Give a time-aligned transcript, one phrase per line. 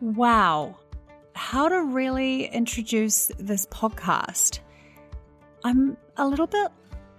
[0.00, 0.78] Wow.
[1.34, 4.60] How to really introduce this podcast?
[5.64, 6.68] I'm a little bit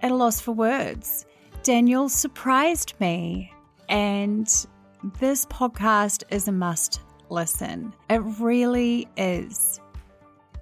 [0.00, 1.26] at a loss for words.
[1.64, 3.52] Daniel surprised me,
[3.88, 4.46] and
[5.18, 7.92] this podcast is a must listen.
[8.08, 9.80] It really is.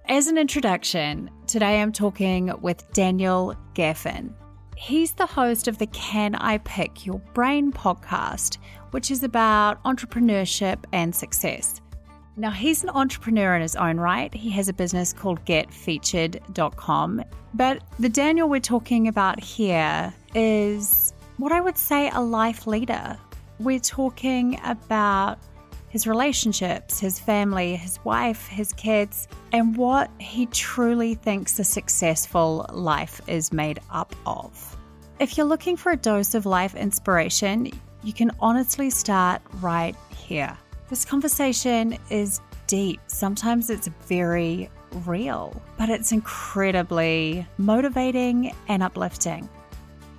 [0.08, 4.32] As an introduction, today I'm talking with Daniel Gefen.
[4.74, 8.56] He's the host of the Can I Pick Your Brain podcast,
[8.92, 11.80] which is about entrepreneurship and success.
[12.38, 14.32] Now, he's an entrepreneur in his own right.
[14.34, 17.24] He has a business called getfeatured.com.
[17.54, 23.16] But the Daniel we're talking about here is what I would say a life leader.
[23.58, 25.38] We're talking about
[25.88, 32.66] his relationships, his family, his wife, his kids, and what he truly thinks a successful
[32.70, 34.76] life is made up of.
[35.18, 37.70] If you're looking for a dose of life inspiration,
[38.04, 40.58] you can honestly start right here.
[40.88, 43.00] This conversation is deep.
[43.08, 44.70] Sometimes it's very
[45.04, 49.48] real, but it's incredibly motivating and uplifting.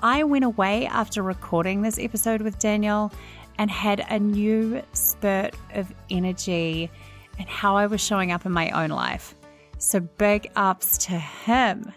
[0.03, 3.13] I went away after recording this episode with Daniel
[3.57, 6.91] and had a new spurt of energy
[7.39, 9.35] and how I was showing up in my own life.
[9.77, 11.93] So big ups to him.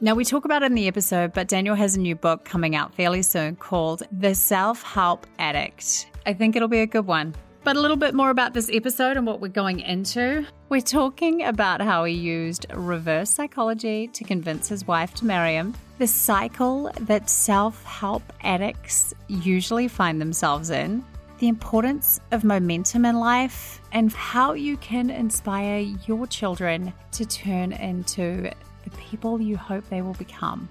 [0.00, 2.74] Now, we talk about it in the episode, but Daniel has a new book coming
[2.74, 6.06] out fairly soon called The Self Help Addict.
[6.24, 7.34] I think it'll be a good one.
[7.68, 10.46] But a little bit more about this episode and what we're going into.
[10.70, 15.74] We're talking about how he used reverse psychology to convince his wife to marry him,
[15.98, 21.04] the cycle that self help addicts usually find themselves in,
[21.40, 27.72] the importance of momentum in life, and how you can inspire your children to turn
[27.72, 28.50] into
[28.84, 30.70] the people you hope they will become.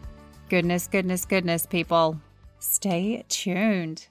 [0.50, 2.20] Goodness, goodness, goodness, people.
[2.58, 4.08] Stay tuned.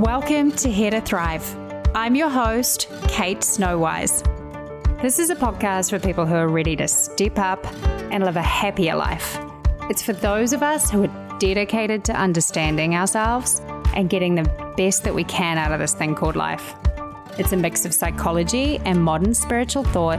[0.00, 1.44] Welcome to Here to Thrive.
[1.94, 4.22] I'm your host, Kate Snowise.
[5.02, 7.62] This is a podcast for people who are ready to step up
[8.10, 9.38] and live a happier life.
[9.90, 13.60] It's for those of us who are dedicated to understanding ourselves
[13.94, 16.74] and getting the best that we can out of this thing called life.
[17.36, 20.18] It's a mix of psychology and modern spiritual thought,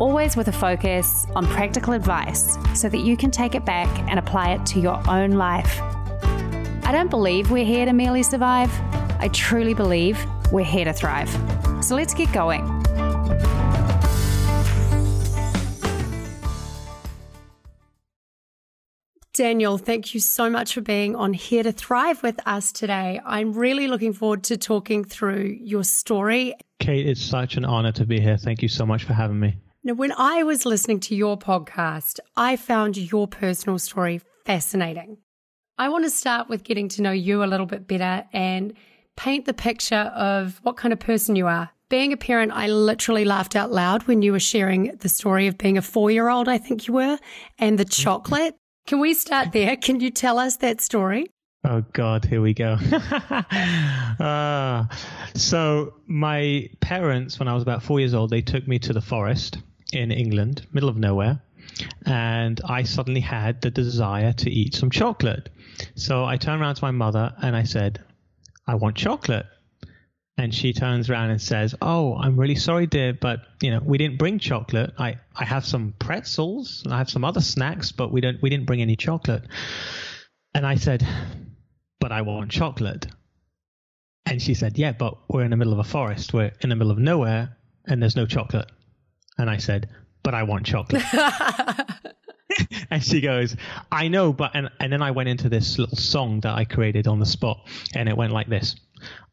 [0.00, 4.18] always with a focus on practical advice so that you can take it back and
[4.18, 5.78] apply it to your own life.
[6.84, 8.72] I don't believe we're here to merely survive.
[9.20, 10.18] I truly believe
[10.50, 11.30] we're here to thrive.
[11.84, 12.64] So let's get going.
[19.34, 23.20] Daniel, thank you so much for being on Here to Thrive with us today.
[23.24, 26.54] I'm really looking forward to talking through your story.
[26.78, 28.36] Kate, it's such an honor to be here.
[28.36, 29.56] Thank you so much for having me.
[29.84, 35.18] Now, when I was listening to your podcast, I found your personal story fascinating.
[35.78, 38.74] I want to start with getting to know you a little bit better and
[39.20, 41.68] paint the picture of what kind of person you are.
[41.90, 45.58] Being a parent, I literally laughed out loud when you were sharing the story of
[45.58, 47.18] being a four year old, I think you were,
[47.58, 48.54] and the chocolate.
[48.86, 49.76] Can we start there?
[49.76, 51.26] Can you tell us that story?
[51.64, 52.78] Oh God, here we go.
[54.18, 54.86] uh,
[55.34, 59.02] so my parents, when I was about four years old, they took me to the
[59.02, 59.58] forest
[59.92, 61.42] in England, middle of nowhere,
[62.06, 65.50] and I suddenly had the desire to eat some chocolate.
[65.94, 68.02] So I turned around to my mother and I said,
[68.70, 69.46] "I want chocolate."
[70.38, 73.98] And she turns around and says, "Oh, I'm really sorry, dear, but you know we
[73.98, 74.92] didn't bring chocolate.
[74.96, 78.48] I, I have some pretzels and I have some other snacks, but we don't we
[78.48, 79.42] didn't bring any chocolate."
[80.54, 81.06] And I said,
[81.98, 83.06] "But I want chocolate."
[84.24, 86.32] And she said, "Yeah, but we're in the middle of a forest.
[86.32, 87.56] We're in the middle of nowhere,
[87.86, 88.70] and there's no chocolate."
[89.36, 89.88] And I said,
[90.22, 91.02] "But I want chocolate."
[92.90, 93.56] and she goes,
[93.90, 97.06] "I know, but..." And and then I went into this little song that I created
[97.06, 98.76] on the spot, and it went like this.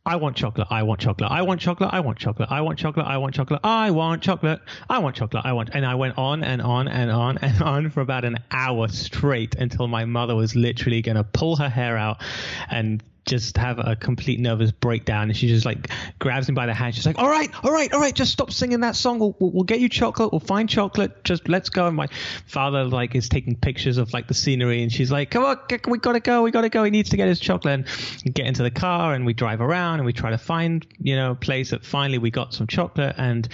[0.07, 0.69] I want chocolate.
[0.71, 1.29] I want chocolate.
[1.29, 1.89] I want chocolate.
[1.91, 2.47] I want chocolate.
[2.49, 3.05] I want chocolate.
[3.05, 3.59] I want chocolate.
[3.61, 4.61] I want chocolate.
[4.89, 5.45] I want chocolate.
[5.45, 5.71] I want.
[5.73, 9.55] And I went on and on and on and on for about an hour straight
[9.55, 12.21] until my mother was literally going to pull her hair out
[12.69, 15.29] and just have a complete nervous breakdown.
[15.29, 15.89] And she just like
[16.19, 16.95] grabs him by the hand.
[16.95, 19.19] She's like, "All right, all right, all right, just stop singing that song.
[19.19, 20.31] We'll, we'll, we'll get you chocolate.
[20.31, 21.23] We'll find chocolate.
[21.23, 22.07] Just let's go." And my
[22.47, 25.99] father like is taking pictures of like the scenery, and she's like, "Come on, we
[25.99, 26.41] gotta go.
[26.41, 26.83] We gotta go.
[26.83, 27.85] He needs to get his chocolate."
[28.25, 31.15] And get into the car, and we drive around, and we try to find you
[31.15, 33.47] know a place that finally we got some chocolate and.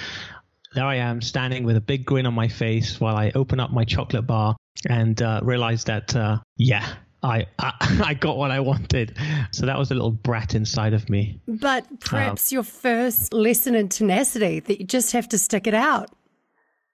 [0.75, 3.71] There I am standing with a big grin on my face while I open up
[3.71, 4.55] my chocolate bar
[4.89, 9.17] and uh, realize that, uh, yeah, I, I, I got what I wanted.
[9.51, 11.39] So that was a little brat inside of me.
[11.47, 15.73] But perhaps um, your first lesson in tenacity that you just have to stick it
[15.73, 16.09] out.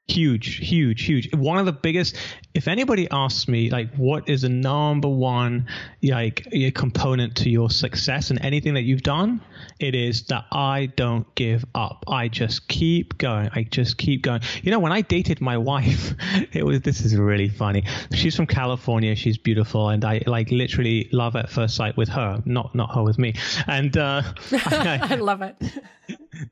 [0.10, 1.34] Huge, huge, huge.
[1.36, 2.16] One of the biggest.
[2.56, 5.68] If anybody asks me, like, what is the number one,
[6.02, 9.40] like, component to your success and anything that you've done,
[9.80, 12.06] it is that I don't give up.
[12.08, 13.50] I just keep going.
[13.54, 14.42] I just keep going.
[14.64, 16.14] You know, when I dated my wife,
[16.52, 16.82] it was.
[16.82, 17.84] This is really funny.
[18.14, 19.16] She's from California.
[19.16, 22.42] She's beautiful, and I like literally love at first sight with her.
[22.46, 23.36] Not not her with me.
[23.68, 25.56] And uh, I, I love it.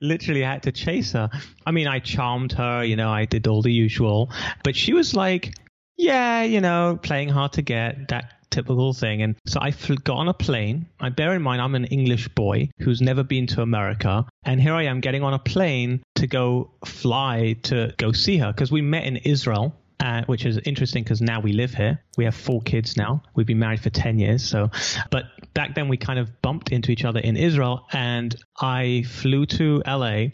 [0.01, 1.29] Literally had to chase her.
[1.65, 2.83] I mean, I charmed her.
[2.83, 4.31] You know, I did all the usual.
[4.63, 5.53] But she was like,
[5.97, 9.21] yeah, you know, playing hard to get, that typical thing.
[9.21, 9.71] And so I
[10.03, 10.87] got on a plane.
[10.99, 14.73] I bear in mind I'm an English boy who's never been to America, and here
[14.73, 18.81] I am getting on a plane to go fly to go see her because we
[18.81, 19.75] met in Israel.
[19.99, 21.99] Uh, which is interesting because now we live here.
[22.17, 23.23] We have four kids now.
[23.33, 24.43] We've been married for 10 years.
[24.43, 24.69] So,
[25.09, 25.23] but
[25.57, 29.81] back then we kind of bumped into each other in Israel and I flew to
[29.87, 30.27] LA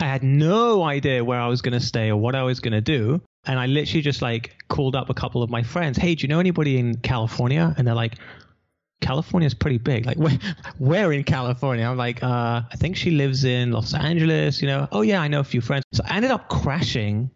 [0.00, 2.72] I had no idea where I was going to stay or what I was going
[2.72, 3.20] to do.
[3.44, 5.98] And I literally just like called up a couple of my friends.
[5.98, 7.74] Hey, do you know anybody in California?
[7.76, 8.14] And they're like,
[9.00, 10.06] California is pretty big.
[10.06, 10.38] Like, where,
[10.78, 11.84] where in California?
[11.84, 14.60] I'm like, uh, I think she lives in Los Angeles.
[14.60, 15.84] You know, oh yeah, I know a few friends.
[15.92, 17.30] So I ended up crashing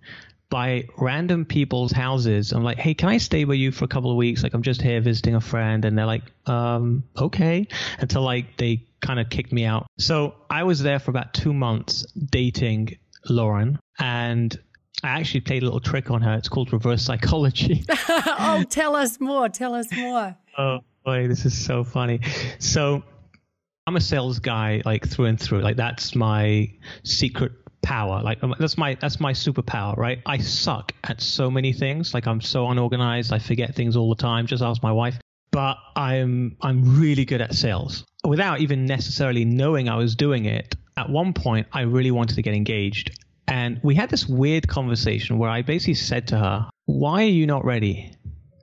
[0.53, 2.53] by random people's houses.
[2.53, 4.43] I'm like, hey, can I stay with you for a couple of weeks?
[4.43, 5.83] Like, I'm just here visiting a friend.
[5.87, 7.67] And they're like, um, okay.
[7.99, 9.87] Until like they kind of kicked me out.
[9.99, 12.99] So I was there for about two months dating
[13.31, 13.79] Lauren.
[13.99, 14.55] And
[15.03, 16.35] I actually played a little trick on her.
[16.35, 17.87] It's called reverse psychology.
[18.11, 19.49] oh, tell us more.
[19.49, 20.37] Tell us more.
[20.59, 22.21] Oh, boy, this is so funny.
[22.59, 23.03] So
[23.87, 25.63] I'm a sales guy, like through and through.
[25.63, 26.71] Like, that's my
[27.05, 27.53] secret
[27.83, 28.23] power.
[28.23, 30.21] Like um, that's my that's my superpower, right?
[30.27, 32.15] I suck at so many things.
[32.15, 33.33] Like I'm so unorganized.
[33.33, 34.47] I forget things all the time.
[34.47, 35.19] Just ask my wife.
[35.51, 38.05] But I'm I'm really good at sales.
[38.25, 42.43] Without even necessarily knowing I was doing it, at one point I really wanted to
[42.43, 43.19] get engaged.
[43.49, 47.47] And we had this weird conversation where I basically said to her, Why are you
[47.47, 48.15] not ready?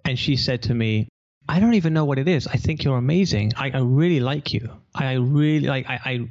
[0.06, 1.10] And she said to me,
[1.48, 2.48] I don't even know what it is.
[2.48, 3.54] I think you're amazing.
[3.58, 4.70] I, I really like you.
[4.96, 6.30] I really like I, I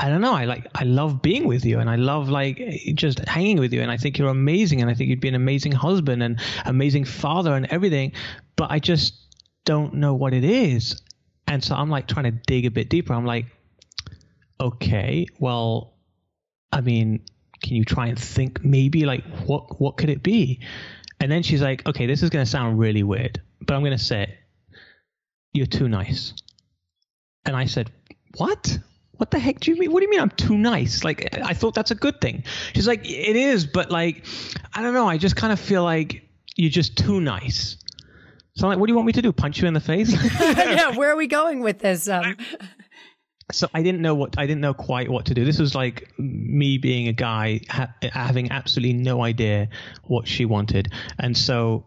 [0.00, 0.34] I don't know.
[0.34, 2.60] I like I love being with you, and I love like
[2.94, 5.34] just hanging with you, and I think you're amazing, and I think you'd be an
[5.34, 8.12] amazing husband and amazing father and everything.
[8.54, 9.14] But I just
[9.64, 11.02] don't know what it is,
[11.48, 13.12] and so I'm like trying to dig a bit deeper.
[13.12, 13.46] I'm like,
[14.60, 15.94] okay, well,
[16.72, 17.24] I mean,
[17.60, 20.60] can you try and think maybe like what what could it be?
[21.20, 23.98] And then she's like, okay, this is going to sound really weird, but I'm going
[23.98, 24.30] to say it.
[25.52, 26.34] You're too nice.
[27.44, 27.90] And I said,
[28.36, 28.78] what?
[29.18, 29.92] What the heck do you mean?
[29.92, 31.04] What do you mean I'm too nice?
[31.04, 32.44] Like, I thought that's a good thing.
[32.74, 34.24] She's like, it is, but like,
[34.72, 35.08] I don't know.
[35.08, 36.22] I just kind of feel like
[36.56, 37.76] you're just too nice.
[38.54, 39.32] So I'm like, what do you want me to do?
[39.32, 40.12] Punch you in the face?
[40.40, 42.08] yeah, where are we going with this?
[42.08, 42.36] Um...
[43.50, 45.44] So I didn't know what I didn't know quite what to do.
[45.44, 49.70] This was like me being a guy ha- having absolutely no idea
[50.04, 51.86] what she wanted, and so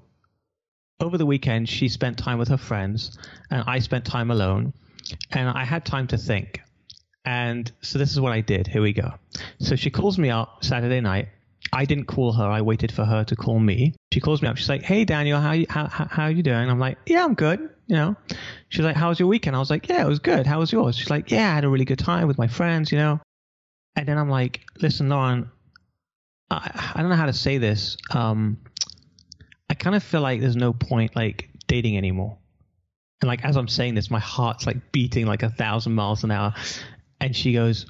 [0.99, 3.15] over the weekend she spent time with her friends,
[3.51, 4.73] and I spent time alone,
[5.29, 6.61] and I had time to think.
[7.25, 8.67] And so this is what I did.
[8.67, 9.13] Here we go.
[9.59, 11.29] So she calls me up Saturday night.
[11.73, 12.43] I didn't call her.
[12.43, 13.93] I waited for her to call me.
[14.11, 14.57] She calls me up.
[14.57, 17.35] She's like, "Hey Daniel, how you how how are you doing?" I'm like, "Yeah, I'm
[17.35, 18.15] good." You know.
[18.69, 20.47] She's like, "How was your weekend?" I was like, "Yeah, it was good.
[20.47, 22.91] How was yours?" She's like, "Yeah, I had a really good time with my friends."
[22.91, 23.19] You know.
[23.95, 25.49] And then I'm like, "Listen, Lauren,
[26.49, 27.97] I, I don't know how to say this.
[28.09, 28.57] Um,
[29.69, 32.37] I kind of feel like there's no point like dating anymore."
[33.21, 36.31] And like as I'm saying this, my heart's like beating like a thousand miles an
[36.31, 36.53] hour.
[37.21, 37.85] And she goes,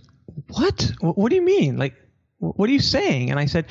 [0.49, 0.91] What?
[0.99, 1.77] What do you mean?
[1.77, 1.95] Like,
[2.37, 3.31] what are you saying?
[3.31, 3.65] And I said,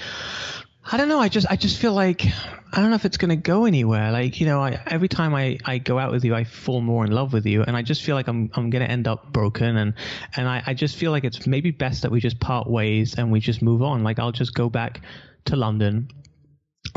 [0.92, 1.20] I don't know.
[1.20, 2.24] I just, I just feel like,
[2.72, 4.10] I don't know if it's going to go anywhere.
[4.10, 7.04] Like, you know, I, every time I, I go out with you, I fall more
[7.04, 7.62] in love with you.
[7.62, 9.76] And I just feel like I'm, I'm going to end up broken.
[9.76, 9.94] And,
[10.36, 13.30] and I, I just feel like it's maybe best that we just part ways and
[13.30, 14.02] we just move on.
[14.02, 15.02] Like, I'll just go back
[15.46, 16.08] to London.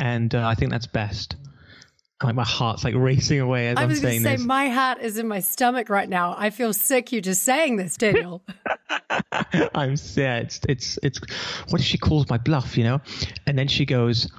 [0.01, 1.35] And uh, I think that's best
[2.23, 4.45] like my heart's like racing away as I am saying say, this.
[4.45, 6.35] My heart is in my stomach right now.
[6.37, 7.11] I feel sick.
[7.11, 8.43] You just saying this, Daniel.
[9.75, 10.45] I'm sad.
[10.45, 11.19] It's, it's it's
[11.69, 13.01] what if she calls my bluff, you know?
[13.47, 14.31] And then she goes,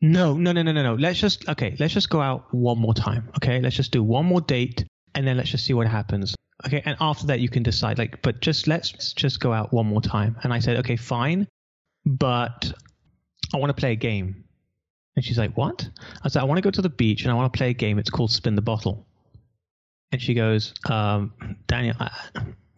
[0.00, 0.94] no, no, no, no, no, no.
[0.94, 1.76] Let's just okay.
[1.78, 3.28] Let's just go out one more time.
[3.36, 6.34] Okay, let's just do one more date, and then let's just see what happens.
[6.66, 7.98] Okay, and after that you can decide.
[7.98, 10.36] Like, but just let's just go out one more time.
[10.42, 11.46] And I said, okay, fine,
[12.04, 12.72] but
[13.52, 14.43] I want to play a game.
[15.16, 15.88] And she's like, What?
[16.22, 17.74] I said, I want to go to the beach and I want to play a
[17.74, 17.98] game.
[17.98, 19.06] It's called Spin the Bottle.
[20.12, 21.32] And she goes, um,
[21.66, 22.10] Daniel, I,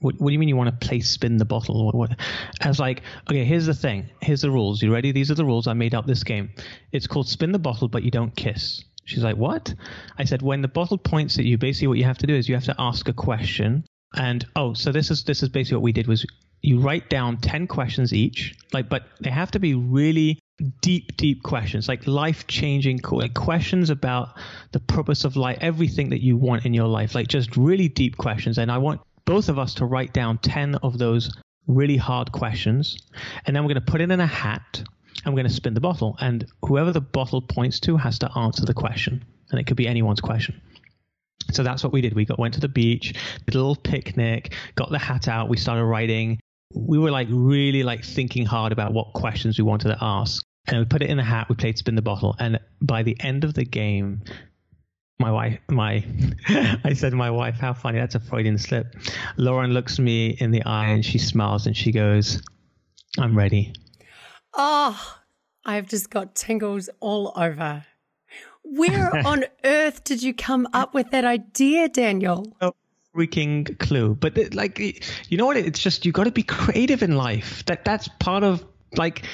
[0.01, 1.87] what, what, do you mean you want to play Spin the Bottle?
[1.87, 2.21] What, what?
[2.63, 4.09] I was like, Okay, here's the thing.
[4.23, 4.83] Here's the rules.
[4.83, 5.13] You ready?
[5.13, 5.67] These are the rules.
[5.67, 6.51] I made up this game.
[6.93, 8.85] It's called Spin the Bottle, but you don't kiss.
[9.05, 9.75] She's like, What?
[10.19, 12.49] I said, When the bottle points at you, basically what you have to do is
[12.49, 13.85] you have to ask a question.
[14.15, 16.27] And oh, so this is this is basically what we did was
[16.63, 20.39] you write down 10 questions each like but they have to be really
[20.81, 24.31] deep, deep questions, like life changing questions about
[24.73, 28.17] the purpose of life, everything that you want in your life, like just really deep
[28.17, 28.59] questions.
[28.59, 31.31] And I want both of us to write down 10 of those
[31.67, 32.97] really hard questions.
[33.45, 34.83] And then we're going to put it in a hat
[35.25, 36.17] and we're going to spin the bottle.
[36.21, 39.25] And whoever the bottle points to has to answer the question.
[39.51, 40.61] And it could be anyone's question.
[41.53, 42.15] So that's what we did.
[42.15, 43.13] We got went to the beach,
[43.45, 46.41] did a little picnic, got the hat out, we started writing.
[46.75, 50.45] We were like really like thinking hard about what questions we wanted to ask.
[50.69, 53.17] And we put it in the hat, we played spin the bottle, and by the
[53.21, 54.23] end of the game,
[55.19, 56.05] my wife, my,
[56.85, 58.95] I said to my wife, how funny, that's a Freudian slip.
[59.37, 62.43] Lauren looks me in the eye and she smiles and she goes,
[63.19, 63.73] I'm ready.
[64.55, 65.19] Oh,
[65.65, 67.87] I've just got tingles all over.
[68.63, 72.57] Where on earth did you come up with that idea, Daniel?
[72.61, 72.75] No
[73.17, 74.15] freaking clue.
[74.15, 74.79] But it, like,
[75.31, 75.57] you know what?
[75.57, 77.65] It's just you got to be creative in life.
[77.67, 78.65] That that's part of
[78.97, 79.25] like.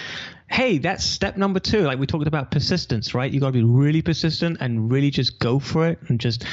[0.51, 1.81] Hey, that's step number two.
[1.81, 3.33] Like we talked about persistence, right?
[3.33, 6.45] You got to be really persistent and really just go for it and just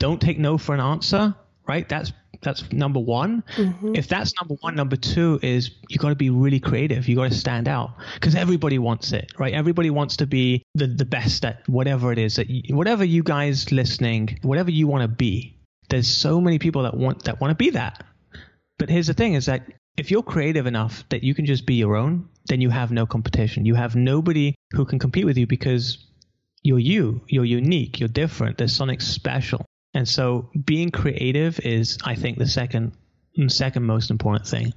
[0.00, 1.32] don't take no for an answer,
[1.64, 1.88] right?
[1.88, 2.12] That's
[2.42, 3.44] that's number one.
[3.56, 3.94] Mm-hmm.
[3.94, 7.08] If that's number one, number two is you got to be really creative.
[7.08, 9.52] You got to stand out because everybody wants it, right?
[9.52, 13.22] Everybody wants to be the, the best at whatever it is that you, whatever you
[13.22, 15.56] guys listening, whatever you want to be.
[15.90, 18.04] There's so many people that want that want to be that.
[18.78, 19.66] But here's the thing: is that
[19.96, 23.06] if you're creative enough that you can just be your own, then you have no
[23.06, 23.66] competition.
[23.66, 25.98] You have nobody who can compete with you because
[26.62, 27.20] you're you.
[27.28, 28.00] You're unique.
[28.00, 28.58] You're different.
[28.58, 29.66] There's something special.
[29.92, 32.92] And so being creative is, I think, the second
[33.48, 34.72] second most important thing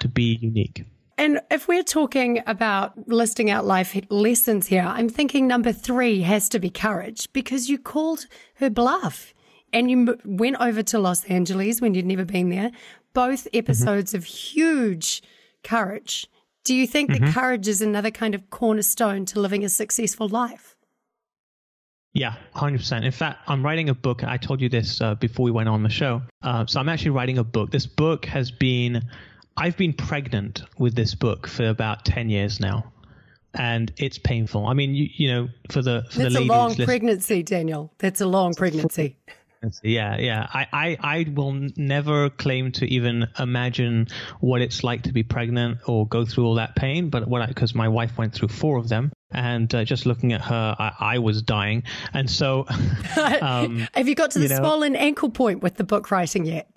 [0.00, 0.84] to be unique.
[1.18, 6.48] And if we're talking about listing out life lessons here, I'm thinking number three has
[6.50, 9.34] to be courage because you called her bluff
[9.72, 12.70] and you went over to Los Angeles when you'd never been there.
[13.12, 13.58] Both mm-hmm.
[13.58, 14.18] episodes mm-hmm.
[14.18, 15.22] of huge
[15.62, 16.26] courage.
[16.64, 17.24] Do you think mm-hmm.
[17.24, 20.76] that courage is another kind of cornerstone to living a successful life?
[22.12, 23.04] Yeah, 100%.
[23.04, 24.24] In fact, I'm writing a book.
[24.24, 26.22] I told you this uh, before we went on the show.
[26.42, 27.70] Uh, so I'm actually writing a book.
[27.70, 29.02] This book has been,
[29.56, 32.92] I've been pregnant with this book for about 10 years now.
[33.54, 34.66] And it's painful.
[34.66, 37.92] I mean, you, you know, for the for That's the ladies, a long pregnancy, Daniel.
[37.98, 39.16] That's a long pregnancy.
[39.82, 40.46] Yeah, yeah.
[40.52, 44.08] I, I, I will never claim to even imagine
[44.40, 47.10] what it's like to be pregnant or go through all that pain.
[47.10, 50.40] But what because my wife went through four of them, and uh, just looking at
[50.40, 51.82] her, I, I was dying.
[52.14, 52.66] And so,
[53.42, 56.46] um, have you got to the you know, swollen ankle point with the book writing
[56.46, 56.70] yet?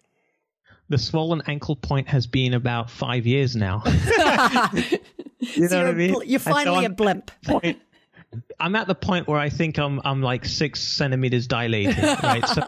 [0.89, 3.81] The swollen ankle point has been about five years now.
[3.85, 6.15] you know so what I mean?
[6.25, 7.31] You're finally so a blimp.
[7.45, 7.79] Point,
[8.59, 12.45] I'm at the point where I think I'm I'm like six centimeters dilated, right?
[12.47, 12.61] So,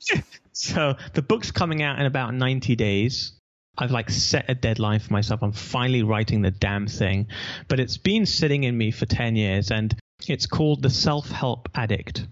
[0.52, 3.32] so the book's coming out in about 90 days.
[3.78, 5.42] I've like set a deadline for myself.
[5.42, 7.28] I'm finally writing the damn thing,
[7.68, 9.96] but it's been sitting in me for 10 years and
[10.28, 12.26] it's called The Self Help Addict.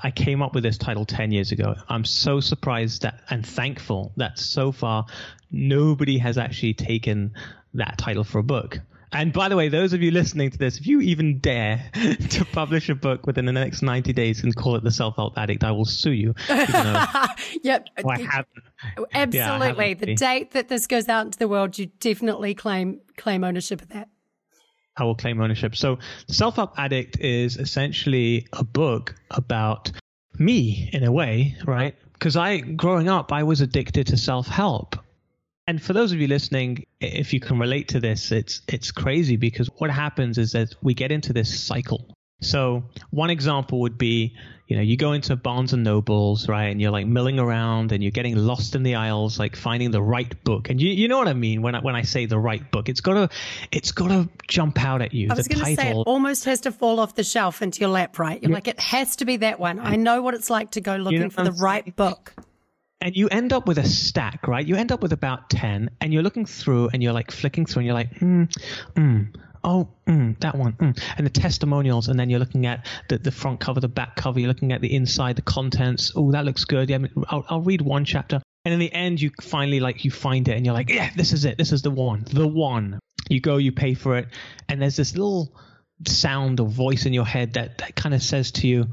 [0.00, 1.74] I came up with this title 10 years ago.
[1.88, 5.06] I'm so surprised that and thankful that so far
[5.50, 7.32] nobody has actually taken
[7.74, 8.80] that title for a book.
[9.12, 11.90] And by the way, those of you listening to this, if you even dare
[12.30, 15.38] to publish a book within the next 90 days and call it The Self Help
[15.38, 16.34] Addict, I will sue you.
[16.48, 17.86] yep.
[18.04, 18.48] Oh, I haven't.
[19.14, 19.88] Absolutely.
[19.88, 23.82] Yeah, the date that this goes out into the world, you definitely claim claim ownership
[23.82, 24.08] of that.
[24.96, 25.74] I will claim ownership.
[25.74, 29.90] So, the Self Help Addict is essentially a book about
[30.38, 31.96] me in a way, right?
[32.12, 34.96] Because I, growing up, I was addicted to self help.
[35.66, 39.36] And for those of you listening, if you can relate to this, it's it's crazy
[39.36, 42.14] because what happens is that we get into this cycle.
[42.40, 46.80] So one example would be, you know, you go into Barnes and Nobles, right, and
[46.80, 50.44] you're like milling around and you're getting lost in the aisles, like finding the right
[50.44, 50.68] book.
[50.68, 52.90] And you you know what I mean when I, when I say the right book,
[52.90, 53.30] it's gotta
[53.72, 55.28] it's gotta jump out at you.
[55.30, 57.88] I was going to say it almost has to fall off the shelf into your
[57.88, 58.42] lap, right?
[58.42, 58.56] You're yeah.
[58.56, 59.80] like it has to be that one.
[59.80, 62.34] I know what it's like to go looking you know for the right book
[63.04, 64.66] and you end up with a stack, right?
[64.66, 67.80] You end up with about 10 and you're looking through and you're like flicking through
[67.80, 68.50] and you're like, mm,
[68.94, 70.98] mm, oh, mm, that one, mm.
[71.18, 74.40] and the testimonials, and then you're looking at the, the front cover, the back cover,
[74.40, 76.12] you're looking at the inside, the contents.
[76.16, 76.88] Oh, that looks good.
[76.88, 80.48] Yeah, I'll, I'll read one chapter, and in the end, you finally like you find
[80.48, 81.58] it, and you're like, yeah, this is it.
[81.58, 82.98] This is the one, the one.
[83.28, 84.28] You go, you pay for it,
[84.68, 85.54] and there's this little
[86.06, 88.88] sound or voice in your head that that kind of says to you,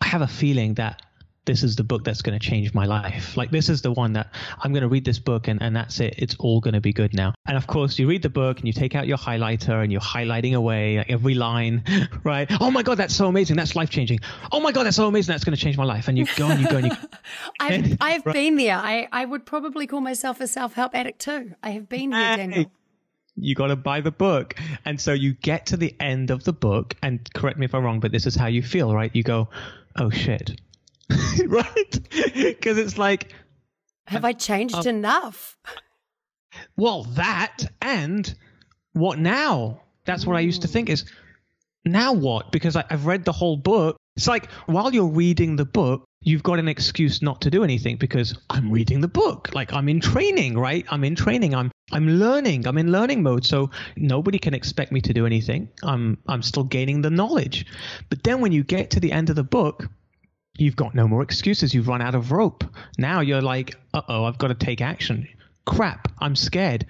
[0.00, 1.02] I have a feeling that
[1.48, 3.34] this is the book that's going to change my life.
[3.34, 5.98] Like this is the one that I'm going to read this book and, and that's
[5.98, 6.14] it.
[6.18, 7.32] It's all going to be good now.
[7.46, 10.02] And of course, you read the book and you take out your highlighter and you're
[10.02, 11.84] highlighting away like every line,
[12.22, 12.46] right?
[12.60, 13.56] Oh my God, that's so amazing.
[13.56, 14.20] That's life changing.
[14.52, 15.32] Oh my God, that's so amazing.
[15.32, 16.06] That's going to change my life.
[16.08, 16.92] And you go and you go and you.
[17.60, 18.32] I've, I've right?
[18.34, 18.76] been there.
[18.76, 21.54] I, I would probably call myself a self help addict too.
[21.62, 22.70] I have been here, Daniel.
[23.36, 24.54] you got to buy the book.
[24.84, 27.84] And so you get to the end of the book, and correct me if I'm
[27.84, 29.10] wrong, but this is how you feel, right?
[29.14, 29.48] You go,
[29.96, 30.60] oh shit.
[31.46, 32.08] right?
[32.34, 33.32] Because it's like,
[34.06, 35.56] have I changed uh, enough?
[36.76, 38.34] Well, that and
[38.92, 39.82] what now?
[40.04, 41.04] That's what I used to think is
[41.84, 42.52] now what?
[42.52, 43.96] Because I, I've read the whole book.
[44.16, 47.96] It's like while you're reading the book, you've got an excuse not to do anything
[47.96, 49.50] because I'm reading the book.
[49.54, 50.84] Like I'm in training, right?
[50.90, 51.54] I'm in training.
[51.54, 52.66] I'm I'm learning.
[52.66, 53.44] I'm in learning mode.
[53.44, 55.68] So nobody can expect me to do anything.
[55.82, 57.66] I'm I'm still gaining the knowledge.
[58.08, 59.86] But then when you get to the end of the book,
[60.58, 61.72] you've got no more excuses.
[61.72, 62.64] You've run out of rope.
[62.98, 65.28] Now you're like, uh-oh, I've got to take action.
[65.64, 66.86] Crap, I'm scared.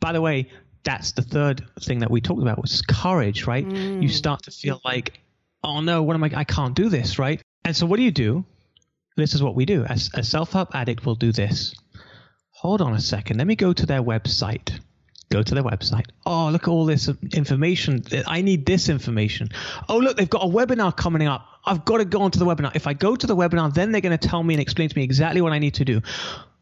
[0.00, 0.50] By the way,
[0.82, 3.66] that's the third thing that we talked about was courage, right?
[3.66, 4.02] Mm.
[4.02, 5.20] You start to feel like,
[5.62, 6.30] oh no, what am I?
[6.34, 7.40] I can't do this, right?
[7.64, 8.44] And so what do you do?
[9.16, 9.84] this is what we do.
[9.84, 11.74] As a self-help addict will do this.
[12.50, 13.38] Hold on a second.
[13.38, 14.78] Let me go to their website.
[15.30, 16.06] Go to their website.
[16.26, 18.04] Oh, look at all this information.
[18.26, 19.48] I need this information.
[19.88, 21.46] Oh, look, they've got a webinar coming up.
[21.64, 22.74] I've got to go onto the webinar.
[22.74, 24.96] If I go to the webinar, then they're going to tell me and explain to
[24.96, 26.02] me exactly what I need to do.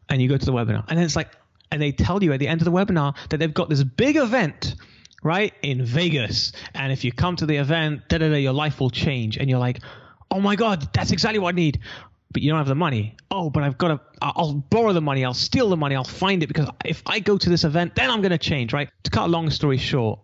[0.08, 0.84] And you go to the webinar.
[0.88, 1.30] And then it's like,
[1.70, 4.16] and they tell you at the end of the webinar that they've got this big
[4.16, 4.74] event
[5.22, 6.52] right in Vegas.
[6.74, 9.38] And if you come to the event, da da da, your life will change.
[9.38, 9.80] And you're like,
[10.30, 11.80] oh my God, that's exactly what I need
[12.32, 13.16] but you don't have the money.
[13.30, 16.42] Oh, but I've got to, I'll borrow the money, I'll steal the money, I'll find
[16.42, 18.88] it because if I go to this event, then I'm going to change, right?
[19.04, 20.20] To cut a long story short,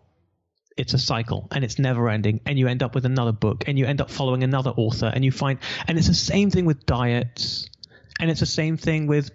[0.76, 2.40] it's a cycle and it's never ending.
[2.46, 5.24] And you end up with another book and you end up following another author and
[5.24, 7.68] you find, and it's the same thing with diets
[8.20, 9.30] and it's the same thing with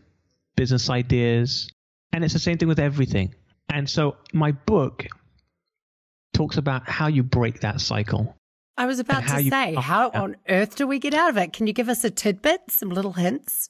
[0.56, 1.70] business ideas
[2.12, 3.36] and it's the same thing with everything.
[3.70, 5.06] And so my book
[6.34, 8.36] talks about how you break that cycle
[8.77, 11.53] I was about to say, how on earth do we get out of it?
[11.53, 13.70] Can you give us a tidbit, some little hints?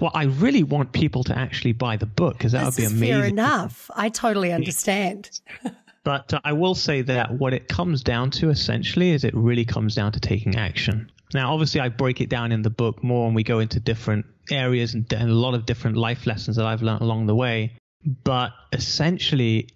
[0.00, 3.10] Well, I really want people to actually buy the book because that this would be
[3.10, 3.20] amazing.
[3.20, 3.90] Fair enough.
[3.94, 5.40] I totally understand.
[6.04, 9.64] but uh, I will say that what it comes down to essentially is it really
[9.64, 11.10] comes down to taking action.
[11.34, 14.24] Now, obviously, I break it down in the book more and we go into different
[14.50, 17.76] areas and, and a lot of different life lessons that I've learned along the way.
[18.24, 19.68] But essentially,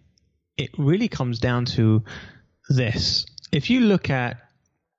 [0.57, 2.05] it really comes down to
[2.69, 4.39] this if you look at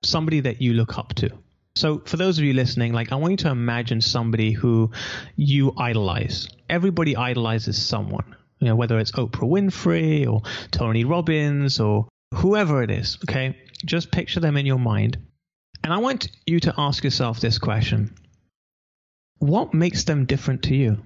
[0.04, 1.30] somebody that you look up to,
[1.76, 4.92] so for those of you listening, like I want you to imagine somebody who
[5.34, 6.48] you idolize.
[6.70, 12.92] Everybody idolizes someone, you know, whether it's Oprah Winfrey or Tony Robbins or whoever it
[12.92, 13.18] is.
[13.28, 15.18] Okay, just picture them in your mind,
[15.82, 18.14] and I want you to ask yourself this question:
[19.38, 21.02] What makes them different to you?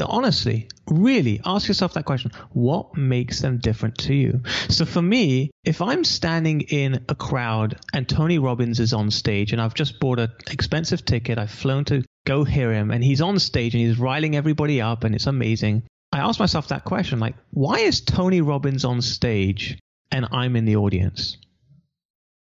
[0.00, 2.32] Honestly, really ask yourself that question.
[2.52, 4.42] What makes them different to you?
[4.68, 9.52] So for me, if I'm standing in a crowd and Tony Robbins is on stage
[9.52, 13.20] and I've just bought an expensive ticket, I've flown to go hear him and he's
[13.20, 15.82] on stage and he's riling everybody up and it's amazing.
[16.12, 19.78] I ask myself that question like, why is Tony Robbins on stage
[20.10, 21.36] and I'm in the audience?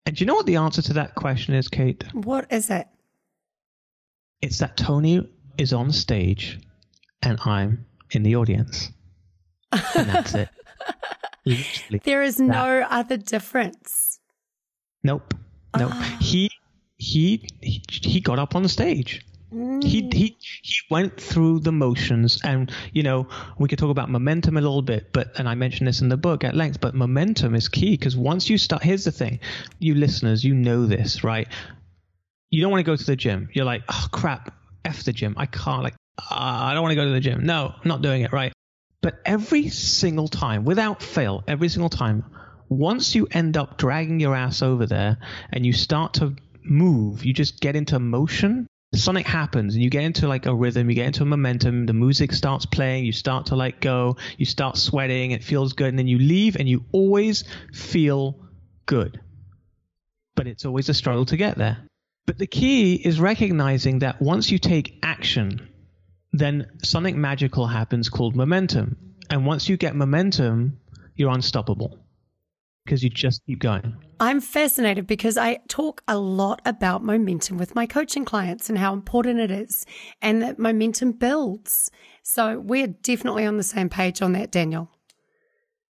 [0.07, 2.03] And do you know what the answer to that question is, Kate?
[2.13, 2.89] What is it?
[4.41, 6.61] It's that Tony is on stage
[7.23, 8.91] and I'm in the audience.
[9.73, 10.49] And that's it.
[11.45, 12.01] Literally.
[12.05, 12.45] There is that.
[12.45, 14.21] no other difference.
[15.03, 15.35] Nope.
[15.77, 15.91] Nope.
[15.95, 16.19] Oh.
[16.21, 16.51] He,
[16.97, 19.25] he he he got up on the stage.
[19.53, 19.83] Mm.
[19.83, 23.29] He he he went through the motions, and you know
[23.59, 26.17] we could talk about momentum a little bit, but and I mentioned this in the
[26.17, 26.81] book at length.
[26.81, 29.41] But momentum is key because once you start, here's the thing,
[29.79, 31.49] you listeners, you know this, right?
[32.51, 33.49] You don't want to go to the gym.
[33.53, 34.55] You're like, oh crap,
[34.85, 35.35] f the gym.
[35.39, 35.83] I can't.
[35.83, 37.45] Like Uh, I don't want to go to the gym.
[37.45, 38.53] No, not doing it right.
[39.01, 42.25] But every single time, without fail, every single time,
[42.69, 45.19] once you end up dragging your ass over there
[45.53, 50.03] and you start to move, you just get into motion, something happens and you get
[50.03, 53.47] into like a rhythm, you get into a momentum, the music starts playing, you start
[53.47, 56.85] to like go, you start sweating, it feels good, and then you leave and you
[56.93, 58.37] always feel
[58.87, 59.21] good.
[60.35, 61.79] But it's always a struggle to get there.
[62.27, 65.68] But the key is recognizing that once you take action,
[66.33, 68.97] then something magical happens called momentum.
[69.31, 70.79] And once you get momentum,
[71.15, 71.99] you're unstoppable
[72.85, 73.95] because you just keep going.
[74.21, 78.95] I'm fascinated because I talk a lot about momentum with my coaching clients and how
[78.95, 79.85] important it is
[80.23, 81.91] and that momentum builds.
[82.23, 84.91] So we're definitely on the same page on that, Daniel.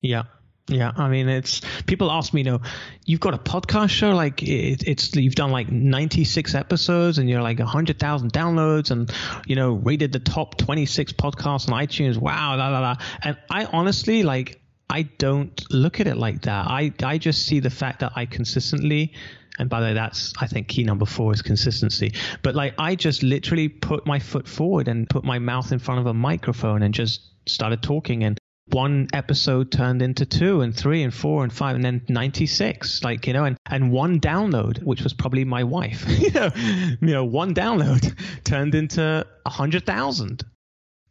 [0.01, 0.25] Yeah.
[0.69, 2.61] Yeah, I mean, it's people ask me, you know,
[3.05, 7.43] you've got a podcast show, like it, it's you've done like 96 episodes, and you're
[7.43, 9.13] like 100,000 downloads, and
[9.47, 12.17] you know, rated the top 26 podcasts on iTunes.
[12.17, 12.97] Wow, la la la.
[13.23, 16.67] And I honestly like, I don't look at it like that.
[16.67, 19.13] I I just see the fact that I consistently
[19.59, 22.13] and by the way, that's I think key number four is consistency.
[22.43, 26.01] But like I just literally put my foot forward and put my mouth in front
[26.01, 28.39] of a microphone and just started talking and
[28.71, 33.27] one episode turned into two and three and four and five and then 96 like
[33.27, 37.25] you know and and one download which was probably my wife you know you know
[37.25, 38.13] one download
[38.45, 40.45] turned into a hundred thousand.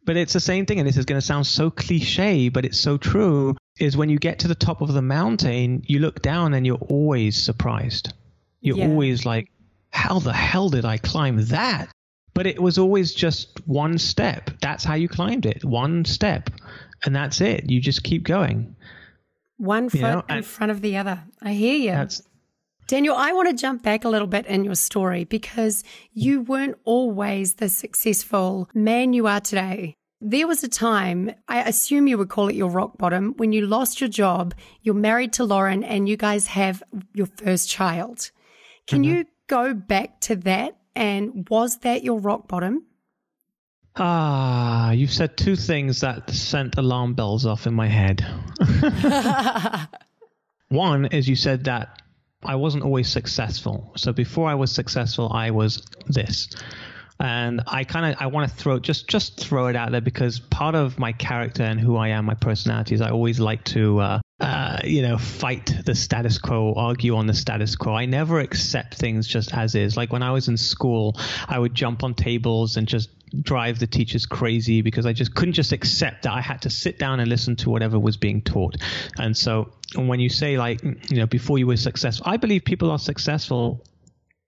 [0.04, 2.78] But it's the same thing and this is going to sound so cliche but it's
[2.78, 6.54] so true is when you get to the top of the mountain you look down
[6.54, 8.12] and you're always surprised.
[8.60, 8.88] You're Yeah.
[8.88, 9.50] always like
[9.90, 11.88] how the hell did i climb that?
[12.34, 14.50] But it was always just one step.
[14.60, 16.50] That's how you climbed it one step
[17.06, 18.76] and that's it you just keep going
[19.56, 21.22] One foot know, in front of the other.
[21.40, 21.92] I hear you.
[21.92, 22.22] that's
[22.86, 26.78] Daniel, I want to jump back a little bit in your story because you weren't
[26.84, 29.94] always the successful man you are today.
[30.20, 33.66] There was a time, I assume you would call it your rock bottom, when you
[33.66, 38.30] lost your job, you're married to Lauren, and you guys have your first child.
[38.86, 39.16] Can mm-hmm.
[39.16, 40.76] you go back to that?
[40.94, 42.86] And was that your rock bottom?
[43.98, 48.26] Ah, you've said two things that sent alarm bells off in my head.
[50.68, 52.02] One is you said that
[52.44, 53.92] I wasn't always successful.
[53.96, 56.48] So before I was successful, I was this.
[57.18, 60.38] And I kind of I want to throw just just throw it out there because
[60.38, 64.00] part of my character and who I am, my personality is I always like to
[64.00, 67.94] uh, uh, you know fight the status quo, argue on the status quo.
[67.94, 69.96] I never accept things just as is.
[69.96, 71.16] Like when I was in school,
[71.48, 73.10] I would jump on tables and just
[73.42, 76.98] drive the teachers crazy because I just couldn't just accept that I had to sit
[76.98, 78.76] down and listen to whatever was being taught.
[79.18, 82.90] And so when you say like you know before you were successful, I believe people
[82.90, 83.84] are successful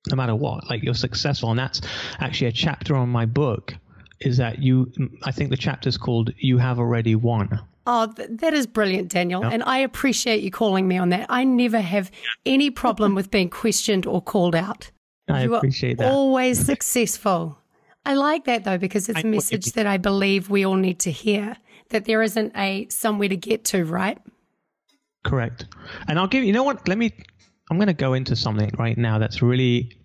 [0.08, 0.68] no matter what.
[0.68, 1.80] Like you're successful, and that's
[2.20, 3.74] actually a chapter on my book.
[4.20, 4.90] Is that you?
[5.24, 9.10] I think the chapter is called "You Have Already Won." Oh, th- that is brilliant,
[9.10, 9.42] Daniel.
[9.44, 11.26] And I appreciate you calling me on that.
[11.30, 12.10] I never have
[12.44, 14.90] any problem with being questioned or called out.
[15.28, 16.12] I you appreciate that.
[16.12, 17.58] always successful.
[18.04, 20.50] I like that though, because it's I a know what you message that I believe
[20.50, 21.56] we all need to hear
[21.90, 24.18] that there isn't a somewhere to get to, right?
[25.24, 25.66] Correct.
[26.08, 26.44] And I'll give.
[26.44, 26.86] You know what?
[26.88, 27.12] Let me.
[27.70, 29.98] I'm going to go into something right now that's really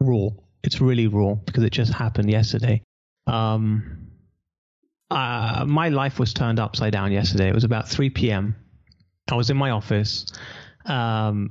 [0.00, 0.28] raw.
[0.62, 2.82] It's really raw because it just happened yesterday.
[3.26, 4.08] Um,
[5.10, 7.48] uh, my life was turned upside down yesterday.
[7.48, 8.56] It was about 3 p.m.
[9.30, 10.26] I was in my office,
[10.84, 11.50] um,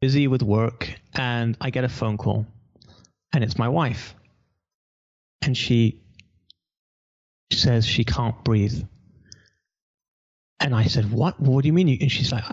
[0.00, 2.46] busy with work, and I get a phone call,
[3.32, 4.14] and it's my wife,
[5.42, 6.00] and she
[7.52, 8.82] says she can't breathe.
[10.60, 11.38] And I said, "What?
[11.40, 12.44] What do you mean?" And she's like,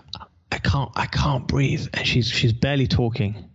[0.52, 3.48] "I, can't, I can't breathe." And she's she's barely talking.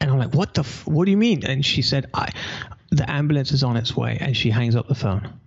[0.00, 0.62] And I'm like, "What the?
[0.62, 2.32] F- what do you mean?" And she said, "I,
[2.90, 5.40] the ambulance is on its way." And she hangs up the phone.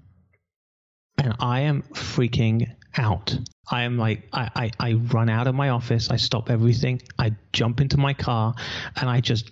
[1.17, 3.37] And I am freaking out.
[3.69, 6.09] I am like, I, I, I run out of my office.
[6.09, 7.01] I stop everything.
[7.17, 8.55] I jump into my car,
[8.95, 9.51] and I just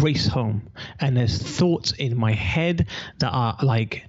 [0.00, 0.70] race home.
[1.00, 4.04] And there's thoughts in my head that are like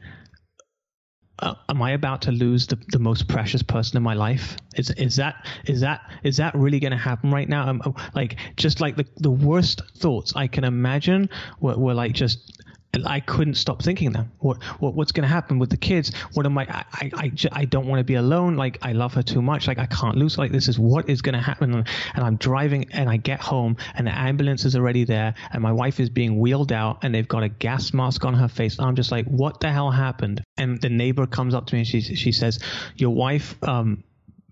[1.40, 4.58] uh, am I about to lose the, the most precious person in my life?
[4.76, 7.68] Is is that is that is that really going to happen right now?
[7.70, 7.82] Um,
[8.16, 12.57] like just like the the worst thoughts I can imagine were, were like just
[13.06, 14.32] I couldn't stop thinking them.
[14.40, 16.12] What, what what's going to happen with the kids?
[16.34, 16.66] What am I?
[16.70, 18.56] I I, I, I don't want to be alone.
[18.56, 19.68] Like I love her too much.
[19.68, 20.38] Like I can't lose.
[20.38, 21.74] Like this is what is going to happen.
[21.74, 25.62] And, and I'm driving and I get home and the ambulance is already there and
[25.62, 28.80] my wife is being wheeled out and they've got a gas mask on her face.
[28.80, 30.44] I'm just like, what the hell happened?
[30.58, 32.60] And the neighbor comes up to me and she she says,
[32.96, 34.04] your wife um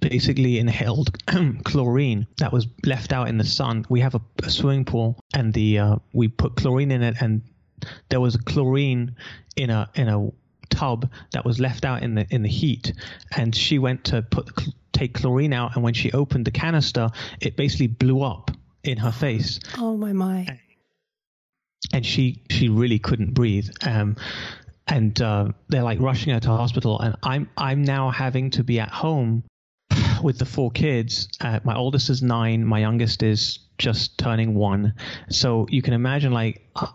[0.01, 1.17] basically inhaled
[1.63, 3.85] chlorine that was left out in the sun.
[3.89, 7.41] We have a, a swimming pool, and the uh, we put chlorine in it, and
[8.09, 9.15] there was chlorine
[9.55, 10.29] in a in a
[10.69, 12.93] tub that was left out in the in the heat.
[13.35, 14.49] And she went to put
[14.93, 17.09] take chlorine out, and when she opened the canister,
[17.41, 18.51] it basically blew up
[18.83, 20.59] in her face Oh my my.
[21.93, 23.69] and she she really couldn't breathe.
[23.85, 24.15] Um,
[24.87, 28.79] and uh, they're like rushing her to hospital, and I'm I'm now having to be
[28.79, 29.43] at home
[30.21, 31.27] with the four kids.
[31.41, 34.93] Uh, my oldest is nine, my youngest is just turning one.
[35.29, 36.87] So you can imagine, like, uh,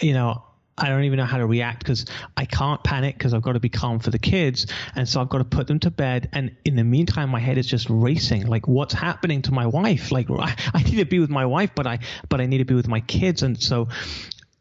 [0.00, 0.44] you know.
[0.80, 3.60] I don't even know how to react because I can't panic because I've got to
[3.60, 4.68] be calm for the kids.
[4.94, 6.28] And so I've got to put them to bed.
[6.32, 8.46] And in the meantime, my head is just racing.
[8.46, 10.12] Like, what's happening to my wife?
[10.12, 12.74] Like, I, need to be with my wife, but I, but I need to be
[12.74, 13.42] with my kids.
[13.42, 13.88] And so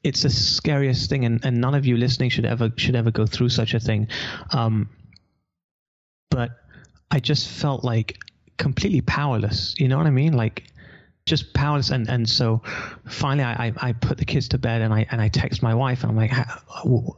[0.04, 1.24] it's the scariest thing.
[1.24, 4.08] And, and none of you listening should ever, should ever go through such a thing.
[4.50, 4.90] Um,
[6.32, 6.50] but
[7.12, 8.18] I just felt like
[8.58, 9.76] completely powerless.
[9.78, 10.34] You know what I mean?
[10.34, 10.64] Like,
[11.28, 11.92] just powerless.
[11.92, 12.62] And and so
[13.08, 15.76] finally I, I I put the kids to bed and I and I text my
[15.76, 16.32] wife and I'm like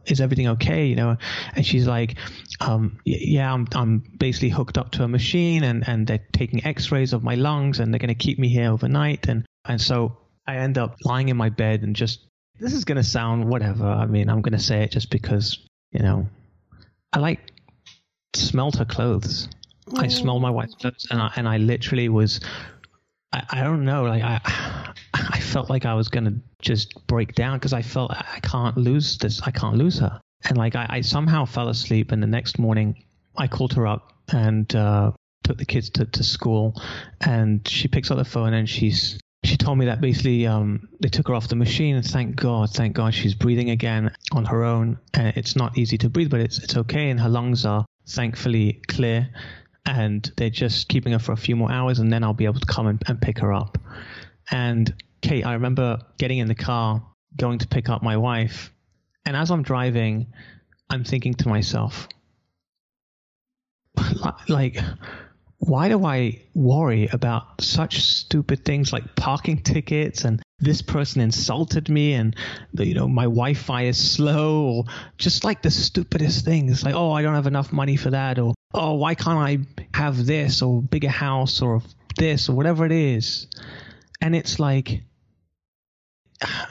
[0.06, 0.88] is everything okay?
[0.88, 1.18] You know?
[1.56, 2.18] And she's like
[2.60, 7.14] um yeah I'm I'm basically hooked up to a machine and and they're taking x-rays
[7.14, 9.30] of my lungs and they're going to keep me here overnight.
[9.30, 12.26] And and so I end up lying in my bed and just
[12.60, 13.86] this is going to sound whatever.
[13.86, 15.60] I mean I'm going to say it just because
[15.92, 16.28] you know
[17.14, 17.54] I like
[18.34, 19.50] smelled her clothes.
[19.98, 22.40] I smelled my wife's clothes, and I and I literally was,
[23.32, 27.58] I, I don't know, like I, I felt like I was gonna just break down
[27.58, 31.02] because I felt I can't lose this, I can't lose her, and like I, I
[31.02, 33.04] somehow fell asleep, and the next morning
[33.38, 35.12] I called her up and uh,
[35.44, 36.82] took the kids to, to school,
[37.22, 41.08] and she picks up the phone and she's she told me that basically um, they
[41.08, 44.66] took her off the machine and thank God, thank God she's breathing again on her
[44.66, 45.00] own.
[45.14, 48.82] And it's not easy to breathe, but it's it's okay, and her lungs are thankfully
[48.88, 49.30] clear
[49.86, 52.60] and they're just keeping her for a few more hours and then I'll be able
[52.60, 53.78] to come and, and pick her up.
[54.52, 57.04] And Kate, I remember getting in the car,
[57.36, 58.72] going to pick up my wife,
[59.26, 60.28] and as I'm driving,
[60.90, 62.08] I'm thinking to myself,
[64.48, 64.78] like,
[65.60, 71.90] why do I worry about such stupid things like parking tickets and this person insulted
[71.90, 72.36] me and
[72.74, 74.84] you know my Wi-Fi is slow or
[75.18, 78.54] just like the stupidest things like oh I don't have enough money for that or
[78.74, 81.82] oh why can't I have this or bigger house or
[82.18, 83.48] this or whatever it is
[84.22, 85.04] and it's like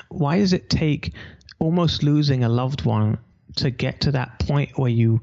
[0.09, 1.13] why does it take
[1.59, 3.19] almost losing a loved one
[3.57, 5.21] to get to that point where you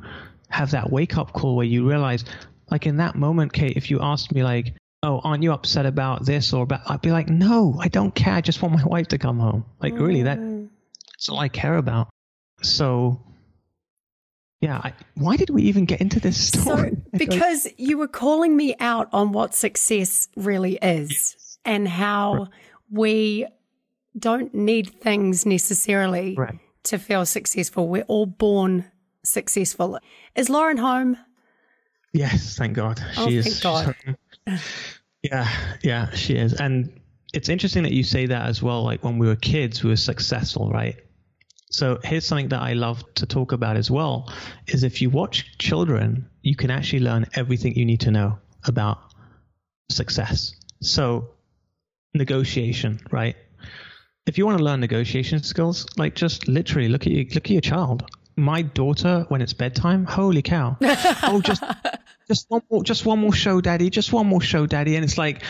[0.49, 2.25] have that wake up call where you realize
[2.69, 6.25] like in that moment Kate if you asked me like oh, aren't you upset about
[6.25, 6.81] this or about?
[6.87, 8.33] I'd be like, no, I don't care.
[8.33, 9.65] I just want my wife to come home.
[9.79, 9.99] Like, mm.
[9.99, 10.67] really, that, mm.
[11.11, 12.09] that's all I care about.
[12.61, 13.21] So,
[14.61, 16.91] yeah, I, why did we even get into this story?
[17.15, 21.57] So, because you were calling me out on what success really is yes.
[21.63, 22.49] and how right.
[22.91, 23.47] we
[24.17, 26.59] don't need things necessarily right.
[26.83, 27.87] to feel successful.
[27.87, 28.85] We're all born
[29.23, 29.99] successful.
[30.35, 31.17] Is Lauren home?
[32.13, 33.01] Yes, thank God.
[33.17, 33.95] Oh, she thank God.
[35.23, 35.49] Yeah,
[35.81, 36.53] yeah, she is.
[36.53, 36.99] And
[37.33, 38.83] it's interesting that you say that as well.
[38.83, 40.95] Like when we were kids, we were successful, right?
[41.71, 44.31] So here's something that I love to talk about as well
[44.67, 48.99] is if you watch children, you can actually learn everything you need to know about
[49.89, 50.53] success.
[50.81, 51.29] So
[52.13, 53.35] negotiation, right?
[54.25, 57.51] If you want to learn negotiation skills, like just literally look at your look at
[57.51, 58.09] your child.
[58.37, 60.77] My daughter, when it's bedtime, holy cow!
[60.81, 61.63] oh, just
[62.27, 63.89] just one more, just one more show, daddy.
[63.89, 64.95] Just one more show, daddy.
[64.95, 65.43] And it's like,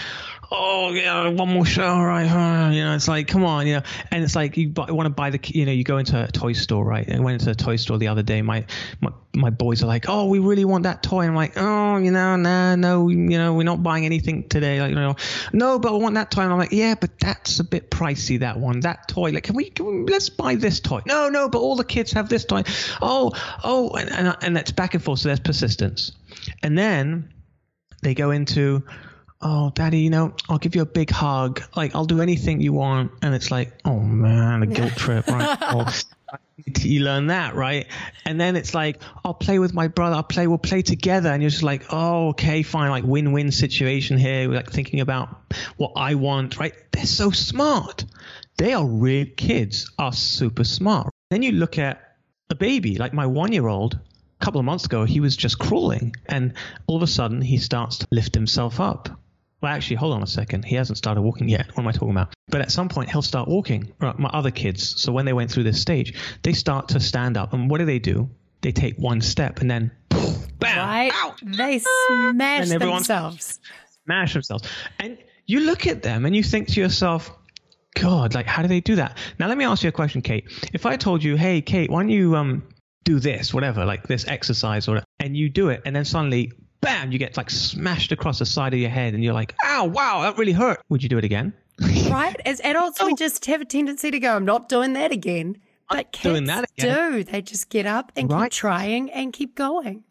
[0.52, 2.72] oh yeah, one more show, right?
[2.72, 3.82] You know, it's like, come on, you know.
[4.12, 6.54] And it's like you want to buy the, you know, you go into a toy
[6.54, 7.10] store, right?
[7.12, 8.42] I went into a toy store the other day.
[8.42, 8.66] My
[9.02, 11.22] my, my boys are like, oh, we really want that toy.
[11.22, 14.82] And I'm like, oh, you know, nah, no, you know, we're not buying anything today.
[14.82, 15.16] Like, you know,
[15.54, 16.44] no, but I want that toy.
[16.44, 18.40] And I'm like, yeah, but that's a bit pricey.
[18.40, 19.32] That one, that toy.
[19.32, 21.02] Like, can we, can we let's buy this toy?
[21.06, 22.64] No, no, but all the kids have this toy.
[23.02, 23.32] Oh,
[23.64, 25.20] oh, and and, and that's back and forth.
[25.20, 26.12] So there's persistence.
[26.62, 27.34] And then
[28.02, 28.84] they go into,
[29.46, 31.62] oh, daddy, you know, I'll give you a big hug.
[31.76, 33.12] Like, I'll do anything you want.
[33.22, 35.58] And it's like, oh, man, a guilt trip, right?
[35.62, 35.94] oh,
[36.80, 37.86] you learn that, right?
[38.26, 40.16] And then it's like, I'll play with my brother.
[40.16, 41.30] I'll play, we'll play together.
[41.30, 42.90] And you're just like, oh, okay, fine.
[42.90, 44.50] Like win win situation here.
[44.50, 45.30] We're like thinking about
[45.78, 46.74] what I want, right?
[46.92, 48.04] They're so smart.
[48.58, 51.14] They are real kids, are super smart.
[51.30, 52.16] Then you look at
[52.50, 54.00] a baby, like my one year old,
[54.42, 56.54] a couple of months ago, he was just crawling, and
[56.88, 59.10] all of a sudden, he starts to lift himself up.
[59.66, 60.64] Well, actually, hold on a second.
[60.64, 61.66] He hasn't started walking yet.
[61.70, 62.36] What am I talking about?
[62.50, 63.92] But at some point, he'll start walking.
[64.00, 67.36] Right, my other kids, so when they went through this stage, they start to stand
[67.36, 67.52] up.
[67.52, 68.30] And what do they do?
[68.62, 69.92] They take one step and then,
[70.60, 71.12] bam, right?
[71.16, 71.42] Out.
[71.44, 73.60] They smash themselves.
[74.04, 74.70] Smash themselves.
[75.00, 77.32] And you look at them and you think to yourself,
[77.96, 79.18] God, like, how do they do that?
[79.40, 80.46] Now, let me ask you a question, Kate.
[80.74, 82.68] If I told you, hey, Kate, why don't you um,
[83.04, 86.52] do this, whatever, like this exercise, or and you do it, and then suddenly,
[86.86, 89.86] bam, you get like smashed across the side of your head, and you're like, ow,
[89.86, 90.82] wow, that really hurt.
[90.90, 91.54] Would you do it again?
[92.10, 92.40] right?
[92.46, 93.08] As adults, oh.
[93.08, 95.58] we just have a tendency to go, I'm not doing that again.
[95.90, 97.12] But kids doing that again.
[97.12, 97.24] do.
[97.24, 98.46] They just get up and right.
[98.46, 100.04] keep trying and keep going.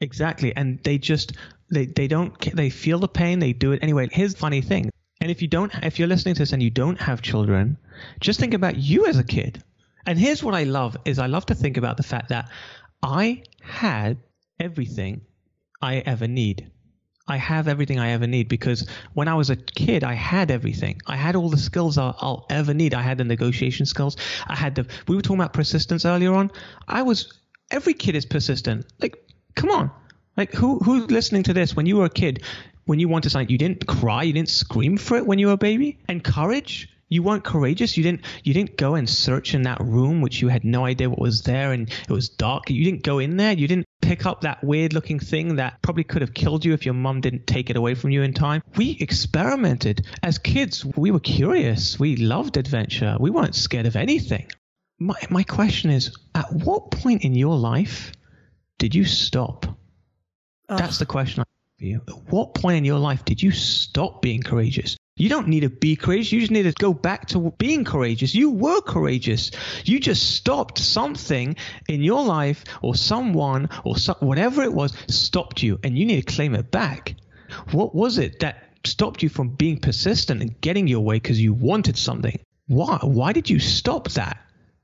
[0.00, 0.54] Exactly.
[0.56, 1.32] And they just,
[1.70, 4.08] they, they don't, they feel the pain, they do it anyway.
[4.10, 4.90] Here's the funny thing.
[5.20, 7.76] And if you don't, if you're listening to this and you don't have children,
[8.20, 9.62] just think about you as a kid.
[10.06, 12.50] And here's what I love is I love to think about the fact that
[13.02, 14.18] I had
[14.60, 15.20] everything
[15.80, 16.70] I ever need.
[17.28, 21.00] I have everything I ever need because when I was a kid, I had everything.
[21.06, 22.94] I had all the skills I'll, I'll, ever need.
[22.94, 24.16] I had the negotiation skills.
[24.46, 24.86] I had the.
[25.08, 26.52] We were talking about persistence earlier on.
[26.86, 27.32] I was.
[27.70, 28.86] Every kid is persistent.
[29.00, 29.16] Like,
[29.56, 29.90] come on.
[30.36, 31.74] Like, who who's listening to this?
[31.74, 32.44] When you were a kid,
[32.84, 35.54] when you wanted something, you didn't cry, you didn't scream for it when you were
[35.54, 35.98] a baby.
[36.08, 37.96] And courage you weren't courageous.
[37.96, 41.08] You didn't you didn't go and search in that room which you had no idea
[41.08, 42.68] what was there and it was dark.
[42.70, 43.52] You didn't go in there.
[43.52, 46.84] You didn't pick up that weird looking thing that probably could have killed you if
[46.84, 48.62] your mum didn't take it away from you in time.
[48.76, 50.84] We experimented as kids.
[50.84, 51.98] We were curious.
[51.98, 53.16] We loved adventure.
[53.20, 54.50] We weren't scared of anything.
[54.98, 58.12] My my question is at what point in your life
[58.78, 59.66] did you stop?
[60.68, 61.44] That's the question I
[61.78, 62.00] you.
[62.08, 64.96] At what point in your life did you stop being courageous?
[65.18, 66.30] You don't need to be courageous.
[66.30, 68.34] You just need to go back to being courageous.
[68.34, 69.50] You were courageous.
[69.84, 71.56] You just stopped something
[71.88, 76.26] in your life or someone or so, whatever it was stopped you and you need
[76.26, 77.14] to claim it back.
[77.70, 81.54] What was it that stopped you from being persistent and getting your way because you
[81.54, 82.38] wanted something?
[82.66, 82.98] Why?
[83.00, 84.36] Why did you stop that?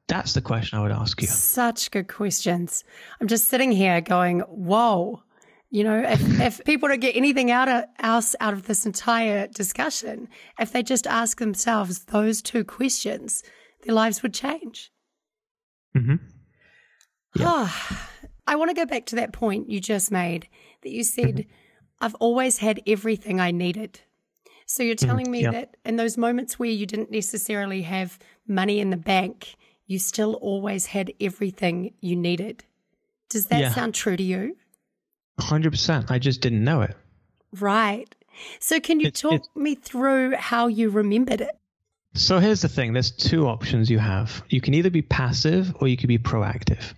[0.06, 1.28] That's the question I would ask you.
[1.28, 2.84] Such good questions.
[3.20, 5.22] I'm just sitting here going, whoa
[5.72, 9.48] you know, if, if people don't get anything out of else out of this entire
[9.48, 10.28] discussion,
[10.60, 13.42] if they just ask themselves those two questions,
[13.82, 14.92] their lives would change.
[15.96, 16.16] Mm-hmm.
[17.34, 17.46] Yeah.
[17.48, 17.98] Oh,
[18.46, 20.46] I want to go back to that point you just made
[20.82, 21.50] that you said, mm-hmm.
[22.00, 24.00] I've always had everything I needed.
[24.66, 25.06] So you're mm-hmm.
[25.06, 25.52] telling me yeah.
[25.52, 29.54] that in those moments where you didn't necessarily have money in the bank,
[29.86, 32.64] you still always had everything you needed.
[33.30, 33.72] Does that yeah.
[33.72, 34.56] sound true to you?
[35.40, 36.10] 100%.
[36.10, 36.96] I just didn't know it.
[37.52, 38.12] Right.
[38.60, 41.50] So, can you talk me through how you remembered it?
[42.14, 44.42] So, here's the thing there's two options you have.
[44.48, 46.94] You can either be passive or you can be proactive.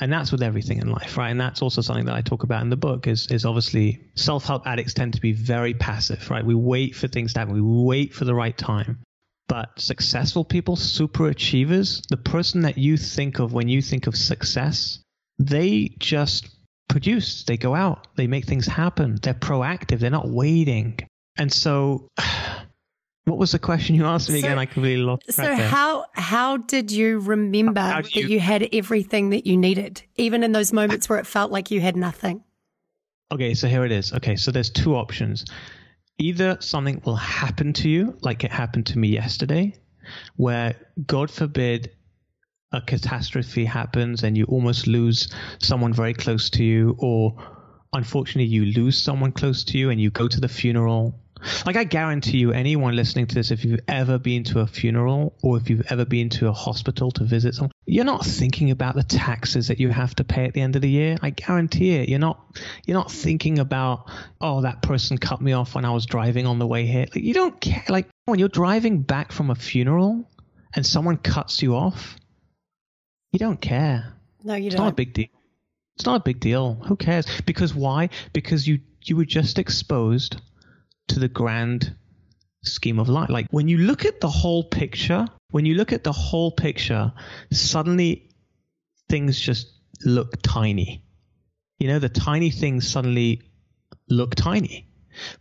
[0.00, 1.30] And that's with everything in life, right?
[1.30, 4.66] And that's also something that I talk about in the book is, is obviously self-help
[4.66, 6.44] addicts tend to be very passive, right?
[6.44, 7.54] We wait for things to happen.
[7.54, 8.98] We wait for the right time.
[9.46, 14.16] But successful people, super achievers, the person that you think of when you think of
[14.16, 14.98] success,
[15.38, 16.48] they just
[16.88, 19.18] produce, they go out, they make things happen.
[19.22, 20.98] They're proactive, they're not waiting.
[21.36, 22.08] And so
[23.24, 24.58] what was the question you asked me so, again?
[24.58, 25.34] I completely lost it.
[25.34, 25.56] So there.
[25.56, 28.26] how how did you remember that you...
[28.26, 31.80] you had everything that you needed, even in those moments where it felt like you
[31.80, 32.44] had nothing?
[33.32, 34.12] Okay, so here it is.
[34.12, 35.44] Okay, so there's two options.
[36.18, 39.74] Either something will happen to you, like it happened to me yesterday,
[40.36, 41.90] where God forbid
[42.74, 47.36] a catastrophe happens and you almost lose someone very close to you, or
[47.92, 51.18] unfortunately you lose someone close to you and you go to the funeral.
[51.66, 55.36] Like I guarantee you, anyone listening to this, if you've ever been to a funeral
[55.42, 58.94] or if you've ever been to a hospital to visit someone, you're not thinking about
[58.94, 61.18] the taxes that you have to pay at the end of the year.
[61.20, 62.08] I guarantee it.
[62.08, 62.40] You're not.
[62.86, 64.10] You're not thinking about,
[64.40, 67.06] oh, that person cut me off when I was driving on the way here.
[67.14, 67.84] Like, you don't care.
[67.88, 70.28] Like when you're driving back from a funeral
[70.74, 72.16] and someone cuts you off,
[73.34, 74.14] you don't care.
[74.44, 74.86] No, you it's don't.
[74.86, 75.26] It's not a big deal.
[75.96, 76.74] It's not a big deal.
[76.86, 77.26] Who cares?
[77.44, 78.10] Because why?
[78.32, 80.40] Because you you were just exposed
[81.08, 81.96] to the grand
[82.62, 83.28] scheme of life.
[83.30, 87.12] Like when you look at the whole picture, when you look at the whole picture,
[87.52, 88.30] suddenly
[89.08, 89.66] things just
[90.04, 91.04] look tiny.
[91.78, 93.42] You know, the tiny things suddenly
[94.08, 94.88] look tiny.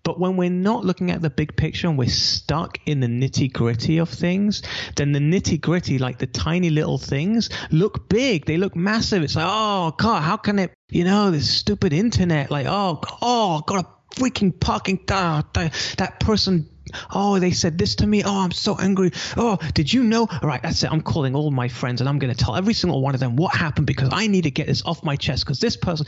[0.04, 3.52] But when we're not looking at the big picture and we're stuck in the nitty
[3.52, 4.64] gritty of things,
[4.96, 8.46] then the nitty gritty, like the tiny little things, look big.
[8.46, 9.24] They look massive.
[9.24, 13.62] It's like, oh God, how can it, you know, this stupid internet, like, oh, oh,
[13.66, 15.44] got a freaking parking, car.
[15.54, 16.70] that, person
[17.14, 18.24] Oh, they said this to me.
[18.24, 19.12] Oh, I'm so angry.
[19.38, 20.28] Oh, did you know?
[20.30, 20.92] All right, that's it.
[20.92, 23.36] I'm calling all my friends and I'm going to tell every single one of them
[23.36, 26.06] what happened because I need to get this off my chest because this person.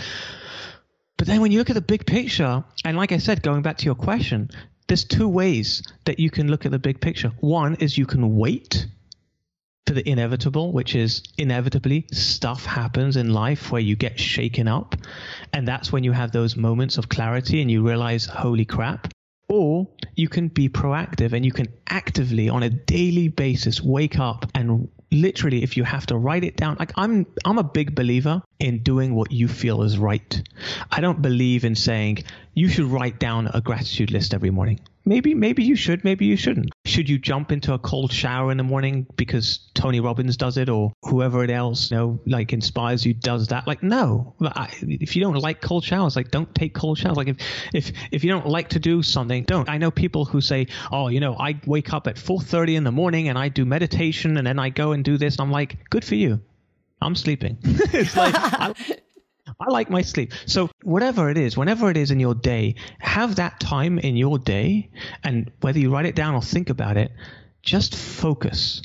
[1.17, 3.78] But then when you look at the big picture, and like I said, going back
[3.78, 4.49] to your question,
[4.88, 7.32] there's two ways that you can look at the big picture.
[7.39, 8.86] One is you can wait
[9.88, 14.95] for the inevitable, which is inevitably stuff happens in life where you get shaken up.
[15.54, 19.08] And that's when you have those moments of clarity and you realize, holy crap.
[19.47, 24.49] Or you can be proactive and you can actively, on a daily basis, wake up
[24.56, 24.89] and
[25.21, 28.80] literally if you have to write it down like i'm i'm a big believer in
[28.80, 30.41] doing what you feel is right.
[30.91, 32.23] I don't believe in saying
[32.56, 34.80] you should write down a gratitude list every morning.
[35.08, 36.72] Maybe maybe you should maybe you shouldn't.
[36.86, 40.68] Should you jump into a cold shower in the morning because tony robbins does it
[40.68, 43.68] or whoever it else you know like inspires you does that?
[43.68, 44.34] Like no.
[44.41, 47.18] I, if you don't like cold showers like don't take cold showers.
[47.18, 47.38] Like if
[47.72, 49.70] if if you don't like to do something don't.
[49.70, 52.91] I know people who say oh you know i wake up at 4.30 in the
[52.91, 55.36] morning and i do meditation and then i go and do this.
[55.36, 56.41] And i'm like good for you.
[57.00, 57.58] I'm sleeping.
[57.63, 58.74] It's like I,
[59.60, 60.34] I like my sleep.
[60.46, 64.38] So whatever it is, whenever it is in your day, have that time in your
[64.38, 64.89] day,
[65.24, 67.12] and whether you write it down or think about it,
[67.62, 68.82] just focus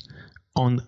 [0.55, 0.81] on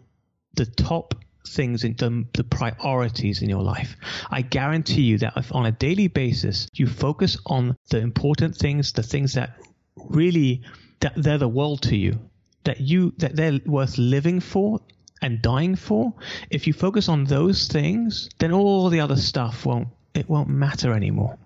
[0.55, 1.15] the top
[1.47, 3.95] things in the, the priorities in your life.
[4.29, 8.93] I guarantee you that if on a daily basis you focus on the important things,
[8.93, 9.57] the things that
[9.95, 10.63] really
[11.01, 12.19] that they're the world to you,
[12.63, 14.79] that you that they're worth living for,
[15.23, 16.13] and dying for,
[16.49, 20.93] if you focus on those things, then all the other stuff won't it won't matter
[20.93, 21.37] anymore.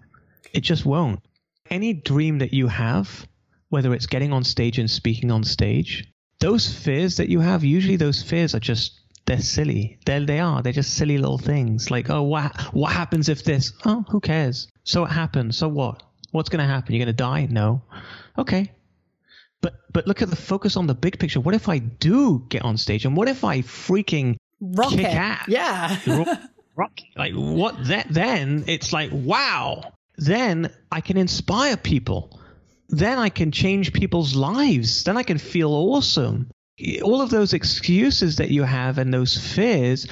[0.53, 1.21] It just won't.
[1.69, 3.27] Any dream that you have,
[3.69, 7.95] whether it's getting on stage and speaking on stage, those fears that you have, usually
[7.95, 9.99] those fears are just they're silly.
[10.05, 10.61] They they are.
[10.61, 11.91] They're just silly little things.
[11.91, 13.73] Like, oh, what what happens if this?
[13.85, 14.67] Oh, who cares?
[14.83, 15.57] So it happens.
[15.57, 16.03] So what?
[16.31, 16.93] What's going to happen?
[16.93, 17.47] You're going to die?
[17.49, 17.83] No.
[18.37, 18.71] Okay.
[19.61, 21.39] But but look at the focus on the big picture.
[21.39, 25.05] What if I do get on stage, and what if I freaking Rock kick it.
[25.05, 25.47] ass?
[25.47, 26.37] Yeah.
[26.75, 29.93] rock like what that then it's like wow.
[30.17, 32.39] Then i can inspire people.
[32.89, 35.03] Then i can change people's lives.
[35.03, 36.49] Then i can feel awesome.
[37.01, 40.07] All of those excuses that you have and those fears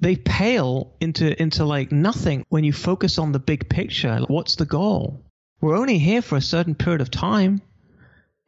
[0.00, 4.20] they pale into into like nothing when you focus on the big picture.
[4.28, 5.24] What's the goal?
[5.60, 7.60] We're only here for a certain period of time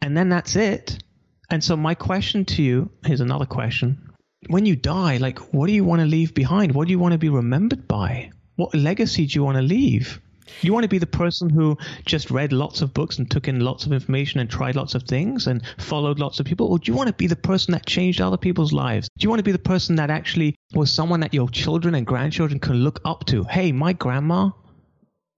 [0.02, 1.02] and then that's it
[1.50, 4.10] and so my question to you here's another question
[4.48, 6.74] when you die, like, what do you want to leave behind?
[6.74, 8.30] What do you want to be remembered by?
[8.56, 10.20] What legacy do you want to leave?
[10.62, 11.76] You want to be the person who
[12.06, 15.04] just read lots of books and took in lots of information and tried lots of
[15.04, 16.66] things and followed lots of people?
[16.68, 19.08] Or do you want to be the person that changed other people's lives?
[19.18, 22.06] Do you want to be the person that actually was someone that your children and
[22.06, 23.44] grandchildren can look up to?
[23.44, 24.50] Hey, my grandma,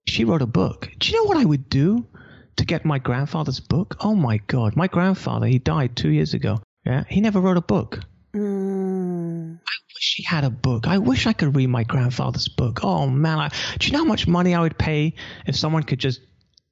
[0.07, 0.91] she wrote a book.
[0.99, 2.07] Do you know what I would do
[2.57, 3.97] to get my grandfather's book?
[4.01, 4.77] Oh my God.
[4.77, 6.61] My grandfather, he died two years ago.
[6.85, 7.05] Yeah.
[7.09, 8.01] He never wrote a book.
[8.35, 9.59] Mm.
[9.59, 10.87] I wish he had a book.
[10.87, 12.81] I wish I could read my grandfather's book.
[12.83, 15.15] Oh man, I, do you know how much money I would pay
[15.47, 16.21] if someone could just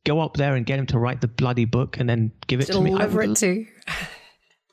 [0.05, 2.67] go up there and get him to write the bloody book and then give it
[2.67, 2.91] to me?
[2.91, 3.67] Deliver it to.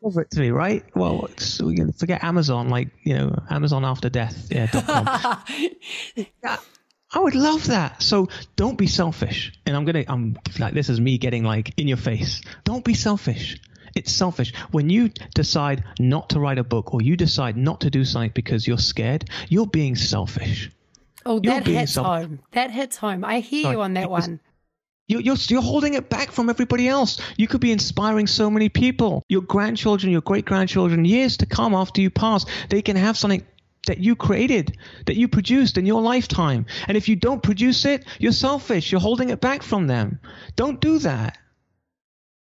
[0.01, 0.83] deliver it to me, right?
[0.95, 1.27] Well,
[1.97, 4.47] forget Amazon, like you know, Amazon after death.
[4.49, 5.39] Yeah.
[7.11, 7.19] dot com.
[7.19, 8.01] Yeah, I would love that.
[8.01, 9.53] So don't be selfish.
[9.65, 12.41] And I'm gonna, I'm like, this is me getting like in your face.
[12.63, 13.59] Don't be selfish.
[13.95, 14.53] It's selfish.
[14.71, 18.31] When you decide not to write a book or you decide not to do something
[18.33, 20.69] because you're scared, you're being selfish.
[21.25, 22.39] Oh, You're that hits self- home.
[22.51, 23.25] That hits home.
[23.25, 24.39] I hear Sorry, you on that one.
[25.07, 27.19] You're, you're, you're holding it back from everybody else.
[27.37, 29.23] You could be inspiring so many people.
[29.27, 33.45] Your grandchildren, your great grandchildren, years to come after you pass, they can have something
[33.87, 36.65] that you created, that you produced in your lifetime.
[36.87, 38.91] And if you don't produce it, you're selfish.
[38.91, 40.19] You're holding it back from them.
[40.55, 41.37] Don't do that.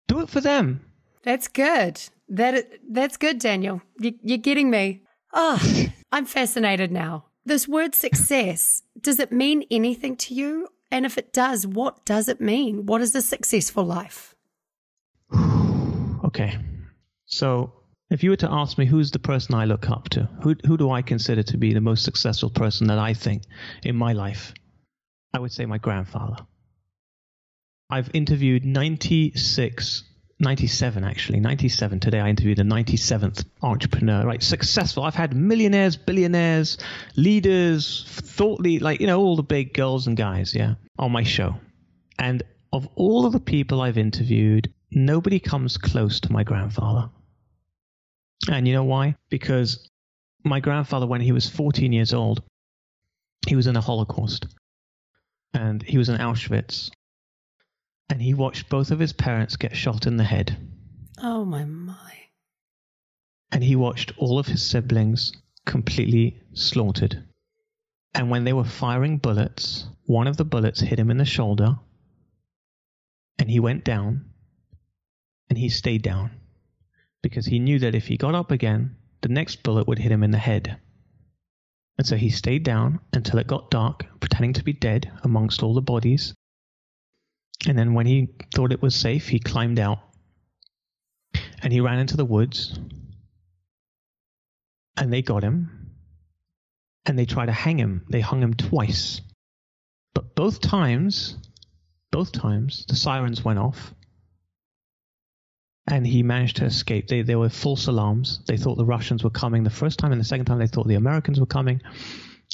[0.08, 0.82] Do it for them.
[1.24, 2.02] That's good.
[2.30, 3.82] That that's good, Daniel.
[4.00, 5.04] You, you're getting me.
[5.34, 5.62] Oh,
[6.12, 7.26] I'm fascinated now.
[7.46, 10.68] This word success, does it mean anything to you?
[10.92, 12.86] And if it does, what does it mean?
[12.86, 14.36] What is a successful life?
[16.24, 16.58] Okay.
[17.26, 17.72] So
[18.10, 20.78] if you were to ask me who's the person I look up to, who, who
[20.78, 23.44] do I consider to be the most successful person that I think
[23.84, 24.54] in my life,
[25.34, 26.38] I would say my grandfather.
[27.90, 30.04] I've interviewed 96,
[30.40, 32.20] 97 actually, 97 today.
[32.20, 34.42] I interviewed a 97th entrepreneur, right?
[34.42, 35.04] Successful.
[35.04, 36.78] I've had millionaires, billionaires,
[37.16, 41.24] leaders, thought lead, like, you know, all the big girls and guys, yeah, on my
[41.24, 41.56] show.
[42.20, 47.10] And of all of the people I've interviewed, nobody comes close to my grandfather.
[48.50, 49.16] And you know why?
[49.30, 49.90] Because
[50.44, 52.42] my grandfather, when he was 14 years old,
[53.48, 54.46] he was in the Holocaust
[55.54, 56.92] and he was in Auschwitz.
[58.10, 60.56] And he watched both of his parents get shot in the head.
[61.22, 62.14] Oh my my.
[63.52, 65.34] And he watched all of his siblings
[65.66, 67.24] completely slaughtered.
[68.14, 71.78] And when they were firing bullets, one of the bullets hit him in the shoulder.
[73.40, 74.26] And he went down.
[75.50, 76.32] And he stayed down.
[77.28, 80.24] Because he knew that if he got up again, the next bullet would hit him
[80.24, 80.78] in the head.
[81.98, 85.74] And so he stayed down until it got dark, pretending to be dead amongst all
[85.74, 86.34] the bodies.
[87.68, 90.00] And then when he thought it was safe, he climbed out.
[91.62, 92.80] And he ran into the woods.
[94.96, 95.92] And they got him.
[97.06, 98.06] And they tried to hang him.
[98.10, 99.20] They hung him twice.
[100.16, 101.36] But both times,
[102.10, 103.94] both times, the sirens went off.
[105.90, 107.08] And he managed to escape.
[107.08, 108.42] They, they were false alarms.
[108.46, 110.88] They thought the Russians were coming the first time, and the second time they thought
[110.88, 111.82] the Americans were coming.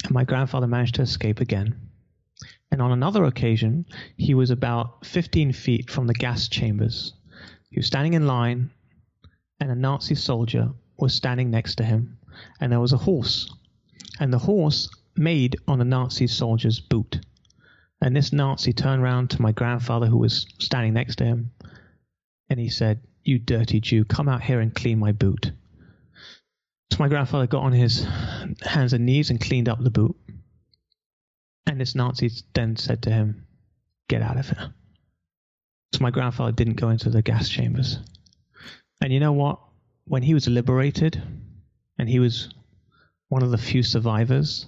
[0.03, 1.75] And my grandfather managed to escape again.
[2.71, 3.85] And on another occasion,
[4.17, 7.13] he was about 15 feet from the gas chambers.
[7.69, 8.71] He was standing in line,
[9.59, 12.17] and a Nazi soldier was standing next to him,
[12.59, 13.51] and there was a horse.
[14.19, 17.19] And the horse made on the Nazi soldier's boot.
[18.01, 21.51] And this Nazi turned round to my grandfather, who was standing next to him,
[22.49, 25.51] and he said, You dirty Jew, come out here and clean my boot.
[26.91, 28.05] So my grandfather got on his
[28.61, 30.15] hands and knees and cleaned up the boot.
[31.65, 33.47] And this Nazi then said to him,
[34.09, 34.73] Get out of here.
[35.93, 37.97] So my grandfather didn't go into the gas chambers.
[39.01, 39.59] And you know what?
[40.05, 41.21] When he was liberated,
[41.97, 42.53] and he was
[43.29, 44.65] one of the few survivors,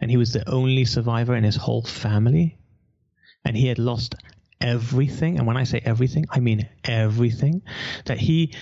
[0.00, 2.56] and he was the only survivor in his whole family,
[3.44, 4.14] and he had lost
[4.62, 5.38] everything.
[5.38, 7.62] And when I say everything, I mean everything.
[8.06, 8.54] That he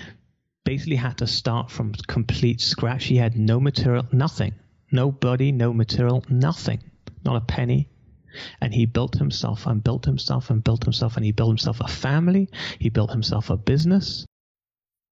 [0.65, 3.05] basically had to start from complete scratch.
[3.05, 4.53] He had no material, nothing.
[4.91, 6.83] No body, no material, nothing.
[7.23, 7.89] Not a penny.
[8.59, 11.87] And he built himself and built himself and built himself and he built himself a
[11.87, 12.49] family.
[12.79, 14.25] He built himself a business.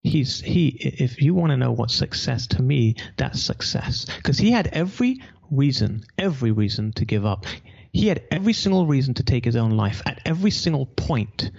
[0.02, 4.06] He's he if you want to know what success to me, that's success.
[4.18, 5.22] Because he had every
[5.52, 7.46] reason, every reason to give up.
[7.92, 11.52] He had every single reason to take his own life at every single point.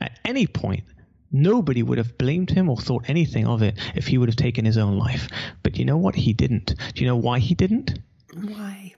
[0.00, 0.84] At any point,
[1.32, 4.64] nobody would have blamed him or thought anything of it if he would have taken
[4.64, 5.28] his own life.
[5.62, 6.14] But you know what?
[6.14, 6.74] He didn't.
[6.94, 7.98] Do you know why he didn't?
[8.34, 8.94] Why?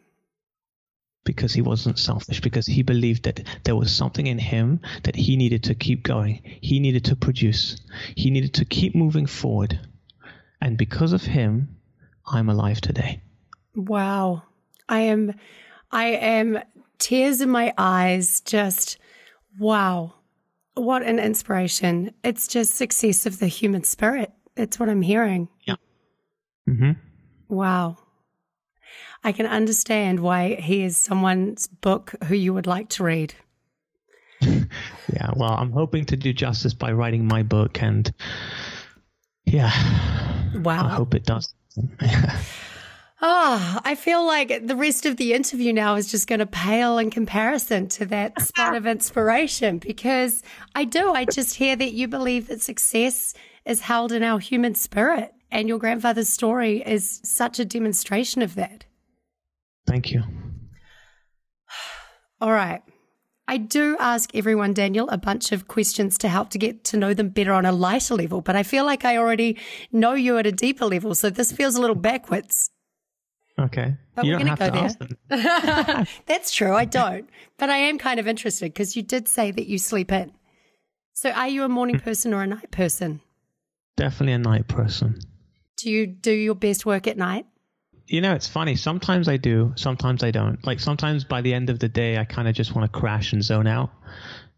[1.24, 5.36] Because he wasn't selfish, because he believed that there was something in him that he
[5.36, 6.42] needed to keep going.
[6.60, 7.76] He needed to produce.
[8.16, 9.78] He needed to keep moving forward.
[10.60, 11.76] And because of him,
[12.26, 13.22] I'm alive today.
[13.74, 14.42] Wow.
[14.88, 15.34] I am
[15.90, 16.60] I am
[16.98, 18.98] tears in my eyes just
[19.58, 20.14] wow.
[20.74, 22.14] What an inspiration.
[22.22, 24.32] It's just success of the human spirit.
[24.56, 25.48] It's what I'm hearing.
[25.64, 25.76] Yeah.
[26.68, 26.96] Mhm.
[27.48, 27.96] Wow.
[29.24, 33.34] I can understand why he is someone's book who you would like to read.
[34.40, 38.12] yeah, well, I'm hoping to do justice by writing my book and
[39.44, 39.72] yeah.
[40.54, 40.86] Wow.
[40.86, 41.52] I hope it does.
[43.20, 46.46] Ah, oh, I feel like the rest of the interview now is just going to
[46.46, 50.42] pale in comparison to that spot of inspiration because
[50.76, 51.12] I do.
[51.12, 55.68] I just hear that you believe that success is held in our human spirit, and
[55.68, 58.84] your grandfather's story is such a demonstration of that.
[59.84, 60.22] Thank you.
[62.40, 62.82] All right.
[63.48, 67.14] I do ask everyone, Daniel, a bunch of questions to help to get to know
[67.14, 69.58] them better on a lighter level, but I feel like I already
[69.90, 71.14] know you at a deeper level.
[71.14, 72.70] So this feels a little backwards.
[73.58, 73.96] Okay.
[74.14, 75.96] But you we're don't going to have go to there.
[75.96, 76.06] ask them.
[76.26, 76.74] That's true.
[76.74, 77.28] I don't.
[77.58, 80.32] But I am kind of interested because you did say that you sleep in.
[81.14, 82.04] So are you a morning hmm.
[82.04, 83.20] person or a night person?
[83.96, 85.18] Definitely a night person.
[85.76, 87.46] Do you do your best work at night?
[88.06, 88.76] You know, it's funny.
[88.76, 90.64] Sometimes I do, sometimes I don't.
[90.64, 93.32] Like sometimes by the end of the day, I kind of just want to crash
[93.32, 93.90] and zone out,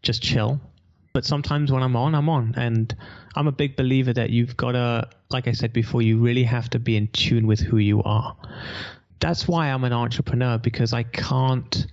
[0.03, 0.61] just chill.
[1.13, 2.53] But sometimes when I'm on, I'm on.
[2.55, 2.95] And
[3.35, 6.69] I'm a big believer that you've got to, like I said before, you really have
[6.71, 8.35] to be in tune with who you are.
[9.19, 11.85] That's why I'm an entrepreneur because I can't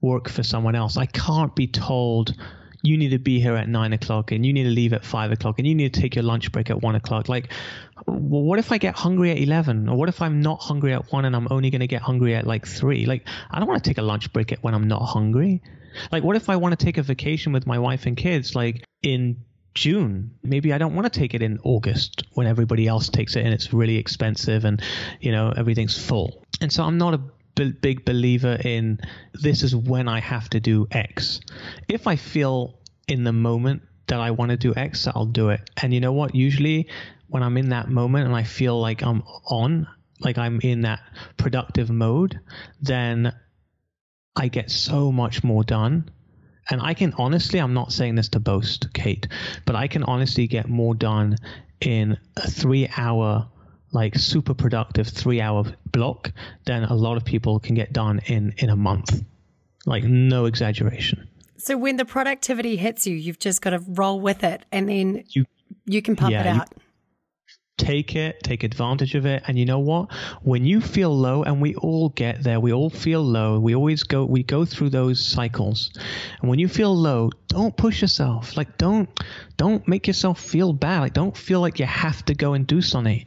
[0.00, 0.96] work for someone else.
[0.96, 2.34] I can't be told
[2.82, 5.32] you need to be here at nine o'clock and you need to leave at five
[5.32, 7.28] o'clock and you need to take your lunch break at one o'clock.
[7.28, 7.52] Like,
[8.06, 9.88] well, what if I get hungry at 11?
[9.88, 12.34] Or what if I'm not hungry at one and I'm only going to get hungry
[12.34, 13.06] at like three?
[13.06, 15.62] Like, I don't want to take a lunch break at when I'm not hungry.
[16.12, 18.84] Like, what if I want to take a vacation with my wife and kids, like
[19.02, 19.44] in
[19.74, 20.32] June?
[20.42, 23.52] Maybe I don't want to take it in August when everybody else takes it and
[23.54, 24.82] it's really expensive and,
[25.20, 26.42] you know, everything's full.
[26.60, 27.20] And so I'm not a
[27.56, 29.00] big believer in
[29.34, 31.40] this is when I have to do X.
[31.88, 32.78] If I feel
[33.08, 35.60] in the moment that I want to do X, I'll do it.
[35.82, 36.34] And you know what?
[36.34, 36.88] Usually
[37.28, 39.88] when I'm in that moment and I feel like I'm on,
[40.20, 41.00] like I'm in that
[41.36, 42.38] productive mode,
[42.80, 43.32] then
[44.36, 46.10] I get so much more done.
[46.68, 49.28] And I can honestly, I'm not saying this to boast, Kate,
[49.66, 51.36] but I can honestly get more done
[51.80, 53.48] in a three hour
[53.92, 56.32] like super productive three hour block
[56.64, 59.22] than a lot of people can get done in in a month
[59.86, 61.28] like no exaggeration
[61.58, 65.24] So when the productivity hits you, you've just got to roll with it and then
[65.28, 65.44] you,
[65.84, 66.68] you can pump yeah, it you- out.
[67.76, 69.42] Take it take advantage of it.
[69.46, 70.12] And you know what?
[70.42, 74.02] When you feel low and we all get there we all feel low we always
[74.02, 75.90] go we go through those cycles.
[76.40, 78.56] And when you feel low don't push yourself.
[78.56, 79.08] Like don't
[79.56, 81.00] don't make yourself feel bad.
[81.00, 83.24] Like don't feel like you have to go and do something.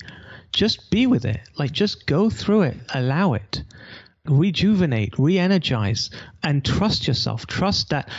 [0.51, 1.41] Just be with it.
[1.57, 2.77] Like just go through it.
[2.93, 3.63] Allow it.
[4.25, 6.09] Rejuvenate re-energize
[6.43, 7.45] and trust yourself.
[7.45, 8.09] Trust that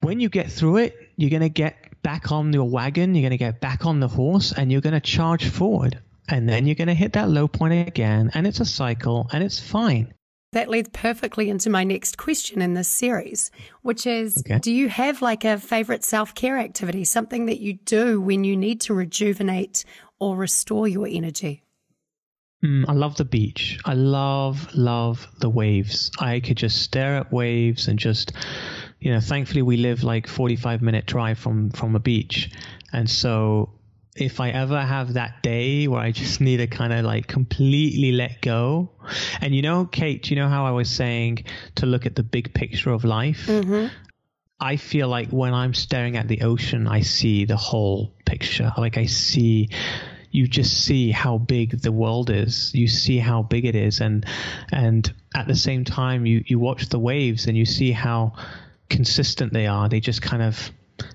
[0.00, 1.76] when you get through it you're going to get
[2.06, 5.00] back on your wagon you're going to get back on the horse and you're going
[5.02, 5.98] to charge forward
[6.28, 9.42] and then you're going to hit that low point again and it's a cycle and
[9.42, 10.06] it's fine
[10.52, 13.50] That leads perfectly into my next question in this series,
[13.82, 14.58] which is Okay.
[14.60, 18.56] Do you have like a favorite self care activity, something that you do when you
[18.56, 19.84] need to rejuvenate
[20.18, 21.62] or restore your energy?
[22.64, 23.78] Mm, I love the beach.
[23.84, 26.10] I love, love the waves.
[26.20, 28.32] I could just stare at waves and just,
[29.00, 32.50] you know, thankfully we live like 45 minute drive from, from a beach.
[32.92, 33.70] And so
[34.16, 38.12] if I ever have that day where I just need to kind of like completely
[38.12, 38.90] let go.
[39.40, 41.44] And you know, Kate, you know how I was saying
[41.76, 43.46] to look at the big picture of life?
[43.46, 43.88] Mm-hmm.
[44.58, 48.72] I feel like when I'm staring at the ocean, I see the whole picture.
[48.78, 49.68] Like I see,
[50.30, 52.74] you just see how big the world is.
[52.74, 54.24] You see how big it is, and
[54.72, 58.32] and at the same time, you you watch the waves and you see how
[58.88, 59.88] consistent they are.
[59.88, 60.70] They just kind of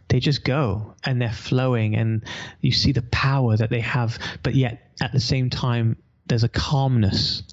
[0.09, 2.23] they just go and they're flowing, and
[2.61, 4.19] you see the power that they have.
[4.43, 5.97] But yet at the same time,
[6.27, 7.43] there's a calmness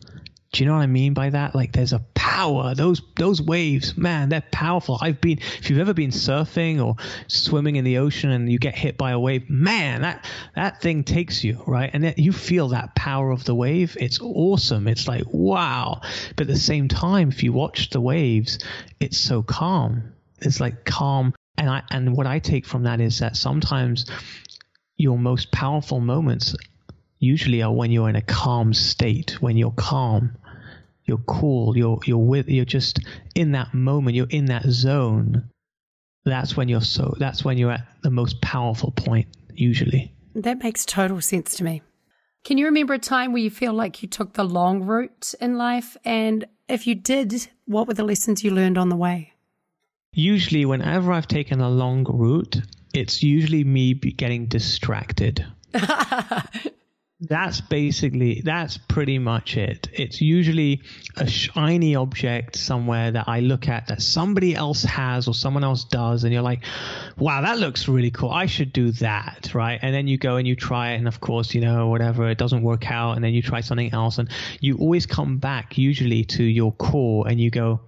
[0.52, 1.54] Do you know what I mean by that?
[1.54, 2.74] Like there's a power.
[2.74, 4.98] Those those waves, man, they're powerful.
[5.00, 6.96] I've been if you've ever been surfing or
[7.26, 10.24] swimming in the ocean and you get hit by a wave, man, that
[10.54, 11.90] that thing takes you, right?
[11.92, 13.96] And you feel that power of the wave.
[14.00, 14.88] It's awesome.
[14.88, 16.00] It's like, wow.
[16.36, 18.58] But at the same time, if you watch the waves,
[19.00, 20.14] it's so calm.
[20.40, 21.34] It's like calm.
[21.58, 24.06] And I and what I take from that is that sometimes
[24.96, 26.54] your most powerful moments
[27.18, 30.36] usually are when you're in a calm state, when you're calm,
[31.04, 33.00] you're cool, you're you're with you're just
[33.34, 35.48] in that moment, you're in that zone.
[36.24, 40.12] That's when you're so that's when you're at the most powerful point usually.
[40.34, 41.82] That makes total sense to me.
[42.44, 45.56] Can you remember a time where you feel like you took the long route in
[45.56, 49.32] life and if you did, what were the lessons you learned on the way?
[50.12, 52.60] Usually whenever I've taken a long route,
[52.94, 55.44] it's usually me getting distracted.
[57.20, 60.80] that's basically that's pretty much it it's usually
[61.16, 65.82] a shiny object somewhere that i look at that somebody else has or someone else
[65.82, 66.62] does and you're like
[67.16, 70.46] wow that looks really cool i should do that right and then you go and
[70.46, 73.34] you try it and of course you know whatever it doesn't work out and then
[73.34, 74.28] you try something else and
[74.60, 77.80] you always come back usually to your core and you go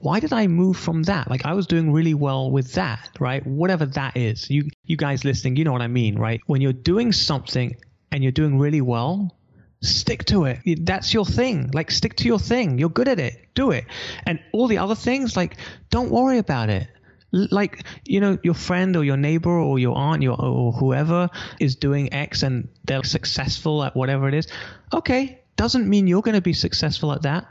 [0.00, 1.30] why did I move from that?
[1.30, 3.44] Like I was doing really well with that, right?
[3.46, 4.50] Whatever that is.
[4.50, 6.40] You you guys listening, you know what I mean, right?
[6.46, 7.74] When you're doing something
[8.10, 9.34] and you're doing really well,
[9.80, 10.60] stick to it.
[10.84, 11.70] That's your thing.
[11.72, 12.78] Like stick to your thing.
[12.78, 13.48] You're good at it.
[13.54, 13.84] Do it.
[14.26, 15.56] And all the other things, like
[15.90, 16.88] don't worry about it.
[17.30, 21.28] Like you know, your friend or your neighbor or your aunt, your or whoever
[21.60, 24.48] is doing X and they're successful at whatever it is.
[24.92, 27.46] Okay, doesn't mean you're going to be successful at that.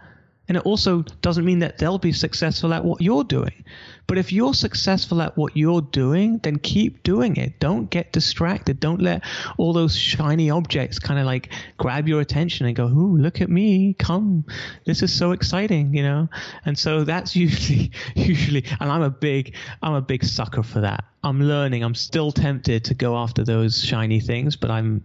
[0.47, 3.65] And it also doesn't mean that they'll be successful at what you're doing.
[4.07, 7.59] But if you're successful at what you're doing, then keep doing it.
[7.59, 8.79] Don't get distracted.
[8.79, 9.23] Don't let
[9.57, 13.49] all those shiny objects kind of like grab your attention and go, "Ooh, look at
[13.49, 13.93] me.
[13.99, 14.45] Come.
[14.85, 16.29] This is so exciting," you know?
[16.65, 21.03] And so that's usually usually and I'm a big I'm a big sucker for that.
[21.23, 21.83] I'm learning.
[21.83, 25.03] I'm still tempted to go after those shiny things, but I'm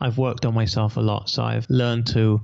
[0.00, 2.40] I've worked on myself a lot, so I've learned to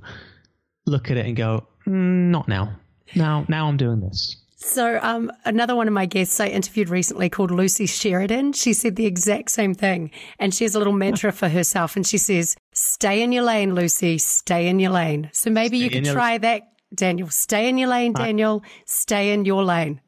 [0.85, 2.77] look at it and go, mm, not now.
[3.15, 4.35] Now, now I'm doing this.
[4.59, 8.95] So, um, another one of my guests I interviewed recently called Lucy Sheridan, she said
[8.95, 10.09] the exact same thing.
[10.39, 11.95] And she has a little mantra for herself.
[11.95, 15.29] And she says, Stay in your lane, Lucy, stay in your lane.
[15.31, 16.63] So maybe stay you could try that,
[16.93, 17.29] Daniel.
[17.29, 18.63] Stay in your lane, Daniel.
[18.65, 18.69] I...
[18.85, 20.01] Stay in your lane.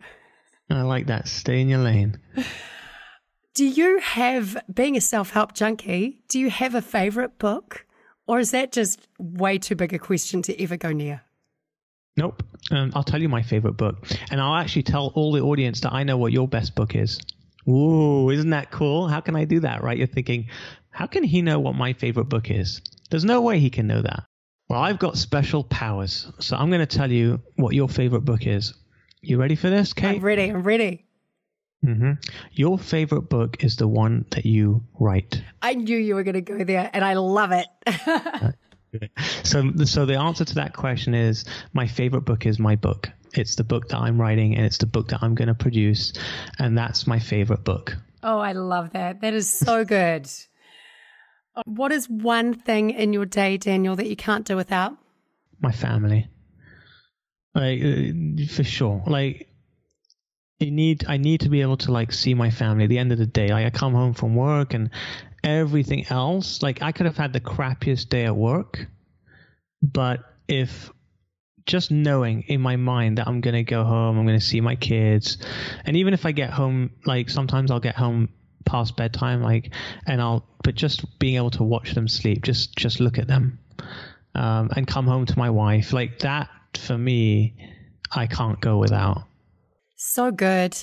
[0.69, 1.27] I like that.
[1.27, 2.19] Stay in your lane.
[3.53, 7.85] Do you have, being a self help junkie, do you have a favorite book?
[8.27, 11.23] Or is that just way too big a question to ever go near?
[12.19, 12.43] Nope.
[12.71, 15.93] Um, I'll tell you my favorite book, and I'll actually tell all the audience that
[15.93, 17.17] I know what your best book is.
[17.65, 19.07] Ooh, isn't that cool?
[19.07, 19.97] How can I do that, right?
[19.97, 20.49] You're thinking,
[20.89, 22.81] how can he know what my favorite book is?
[23.09, 24.25] There's no way he can know that.
[24.67, 28.45] Well, I've got special powers, so I'm going to tell you what your favorite book
[28.45, 28.73] is.
[29.21, 30.17] You ready for this, Kate?
[30.17, 30.51] I'm ready.
[30.51, 31.05] I'm ready.
[31.85, 32.11] Mm-hmm.
[32.51, 35.41] Your favorite book is the one that you write.
[35.61, 37.67] I knew you were going to go there, and I love it.
[39.43, 43.09] So, so the answer to that question is my favorite book is my book.
[43.33, 46.13] It's the book that I'm writing, and it's the book that I'm going to produce,
[46.57, 47.95] and that's my favorite book.
[48.23, 49.21] Oh, I love that.
[49.21, 50.29] That is so good.
[51.65, 54.97] what is one thing in your day, Daniel, that you can't do without?
[55.61, 56.27] My family.
[57.55, 59.03] Like uh, for sure.
[59.05, 59.49] Like
[60.61, 63.11] I need I need to be able to like see my family at the end
[63.11, 63.49] of the day.
[63.49, 64.89] Like I come home from work and
[65.43, 68.87] everything else, like I could have had the crappiest day at work,
[69.81, 70.91] but if
[71.65, 75.37] just knowing in my mind that I'm gonna go home, I'm gonna see my kids,
[75.85, 78.29] and even if I get home, like sometimes I'll get home
[78.65, 79.73] past bedtime, like,
[80.05, 83.59] and I'll, but just being able to watch them sleep, just just look at them,
[84.35, 87.55] um, and come home to my wife, like that for me,
[88.11, 89.23] I can't go without.
[89.95, 90.77] So good.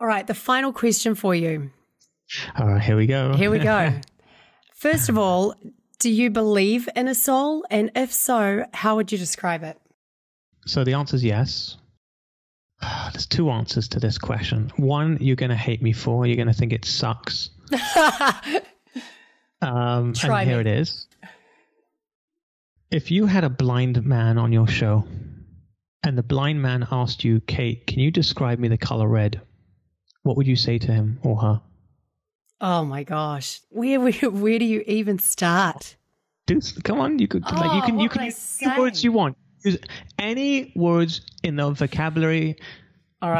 [0.00, 1.70] All right, the final question for you.
[2.58, 3.34] All right, here we go.
[3.34, 3.92] Here we go.
[4.74, 5.54] First of all,
[5.98, 7.64] do you believe in a soul?
[7.70, 9.78] And if so, how would you describe it?
[10.66, 11.76] So the answer is yes.
[13.12, 14.72] There's two answers to this question.
[14.76, 16.26] One, you're going to hate me for.
[16.26, 17.50] You're going to think it sucks.
[19.62, 20.70] um, Try and here me.
[20.70, 21.06] it is.
[22.90, 25.06] If you had a blind man on your show,
[26.02, 29.40] and the blind man asked you, Kate, can you describe me the color red?
[30.24, 31.62] What would you say to him or her?
[32.62, 35.96] Oh my gosh, where where, where do you even start?
[36.46, 39.02] Dude, come on, you could oh, like you oh, can you can use any words
[39.02, 39.36] you want.
[39.64, 39.78] Use
[40.16, 42.56] any words in the vocabulary,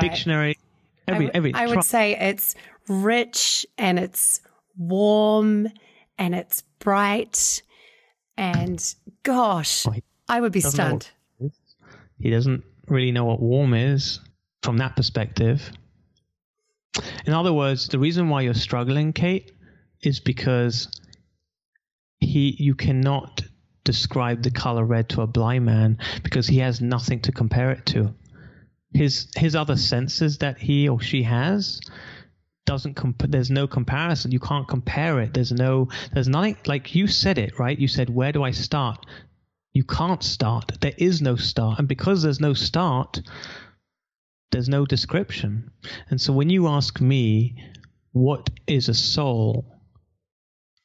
[0.01, 0.59] dictionary,
[1.07, 1.55] every I, every.
[1.55, 2.57] I would say it's
[2.89, 4.41] rich and it's
[4.77, 5.69] warm
[6.19, 7.63] and it's bright
[8.37, 9.95] and gosh, oh,
[10.29, 11.09] I would be stunned.
[12.19, 14.19] He doesn't really know what warm is
[14.63, 15.71] from that perspective.
[17.27, 19.53] In other words, the reason why you're struggling, Kate,
[20.03, 20.89] is because
[22.21, 23.43] he you cannot
[23.85, 27.87] describe the color red to a blind man because he has nothing to compare it
[27.87, 28.15] to.
[28.93, 31.81] His his other senses that he or she has
[32.65, 34.31] doesn't comp- there's no comparison.
[34.31, 35.35] You can't compare it.
[35.35, 37.79] There's no there's nothing like you said it right?
[37.79, 39.05] You said where do i start?
[39.73, 40.81] You can't start.
[40.81, 41.79] There is no start.
[41.79, 43.23] And because there's no start
[44.53, 45.71] there's no description.
[46.11, 47.57] And so when you ask me
[48.13, 49.65] what is a soul?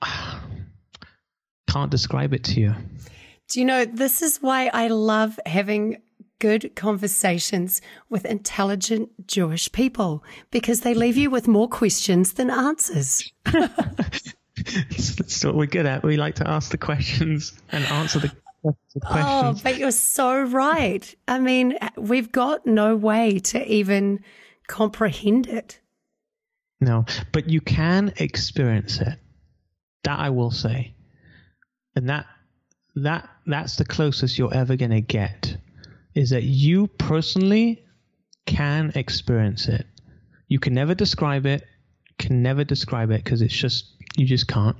[1.69, 2.75] Can't describe it to you.
[3.49, 5.97] Do you know, this is why I love having
[6.39, 13.31] good conversations with intelligent Jewish people because they leave you with more questions than answers.
[13.45, 16.03] that's what we're good at.
[16.03, 18.31] We like to ask the questions and answer the
[18.65, 21.15] Oh, but you're so right.
[21.27, 24.23] I mean, we've got no way to even
[24.67, 25.79] comprehend it.
[26.79, 29.19] No, but you can experience it.
[30.03, 30.93] That I will say.
[31.95, 32.25] And that
[32.95, 35.57] that that's the closest you're ever going to get
[36.15, 37.83] is that you personally
[38.45, 39.85] can experience it.
[40.47, 41.63] You can never describe it,
[42.17, 44.77] can never describe it because it's just you just can't.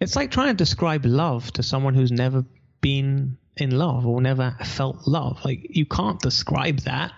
[0.00, 2.44] It's like trying to describe love to someone who's never
[2.80, 5.44] been in love or never felt love.
[5.44, 7.12] Like you can't describe that.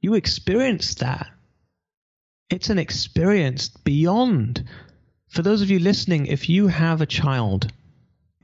[0.00, 1.28] You experience that
[2.48, 4.64] it's an experience beyond.
[5.28, 7.72] For those of you listening, if you have a child,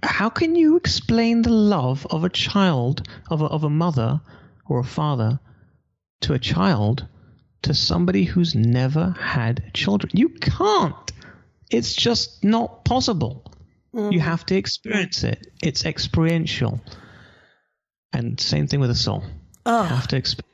[0.03, 4.20] how can you explain the love of a child, of a, of a mother
[4.66, 5.38] or a father
[6.22, 7.07] to a child,
[7.62, 10.11] to somebody who's never had children?
[10.14, 11.12] You can't.
[11.70, 13.51] It's just not possible.
[13.95, 14.20] You mm.
[14.20, 15.47] have to experience it.
[15.62, 16.80] It's experiential.
[18.12, 19.22] And same thing with a soul.
[19.66, 19.82] Oh.
[19.82, 20.49] You have to experience.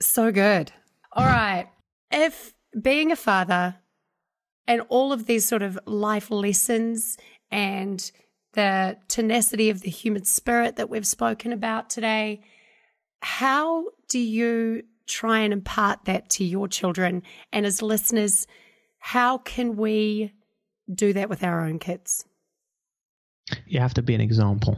[0.00, 0.72] So good.
[1.12, 1.68] All right.
[2.10, 3.76] If being a father
[4.66, 7.16] and all of these sort of life lessons
[7.50, 8.10] and
[8.52, 12.42] the tenacity of the human spirit that we've spoken about today,
[13.22, 17.22] how do you try and impart that to your children?
[17.52, 18.46] And as listeners,
[18.98, 20.32] how can we
[20.92, 22.24] do that with our own kids?
[23.66, 24.76] You have to be an example.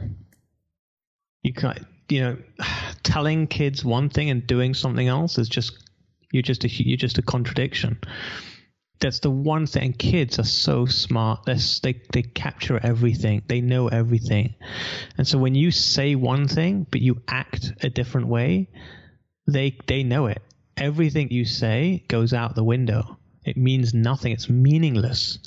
[1.43, 2.37] You can't, you know,
[3.03, 5.89] telling kids one thing and doing something else is just
[6.31, 7.99] you're just a you're just a contradiction.
[8.99, 9.93] That's the one thing.
[9.93, 11.45] Kids are so smart.
[11.45, 13.43] They're, they they capture everything.
[13.47, 14.55] They know everything,
[15.17, 18.69] and so when you say one thing but you act a different way,
[19.47, 20.41] they they know it.
[20.77, 23.17] Everything you say goes out the window.
[23.45, 24.33] It means nothing.
[24.33, 25.39] It's meaningless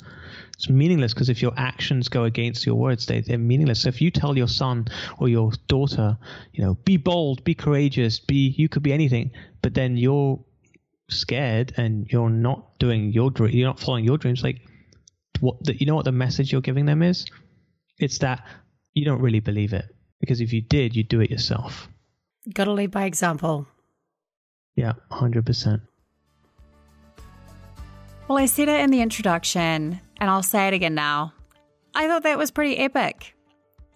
[0.55, 3.81] it's meaningless because if your actions go against your words, they, they're meaningless.
[3.81, 4.87] So if you tell your son
[5.17, 6.17] or your daughter,
[6.51, 9.31] you know, be bold, be courageous, be, you could be anything,
[9.61, 10.43] but then you're
[11.09, 14.61] scared and you're not doing your dream, you're not following your dreams, like
[15.39, 17.25] what, the, you know what the message you're giving them is?
[17.97, 18.45] It's that
[18.93, 19.85] you don't really believe it
[20.19, 21.89] because if you did, you'd do it yourself.
[22.53, 23.67] Got to lead by example.
[24.75, 25.81] Yeah, 100%.
[28.29, 31.33] Well, I said it in the introduction, and I'll say it again now.
[31.93, 33.35] I thought that was pretty epic.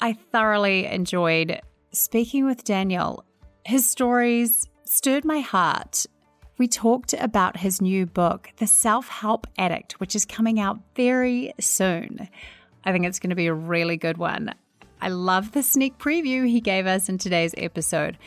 [0.02, 1.62] I thoroughly enjoyed
[1.94, 3.24] speaking with Daniel.
[3.66, 6.06] His stories stirred my heart.
[6.58, 11.54] We talked about his new book, The Self Help Addict, which is coming out very
[11.60, 12.28] soon.
[12.84, 14.54] I think it's going to be a really good one.
[15.02, 18.18] I love the sneak preview he gave us in today's episode.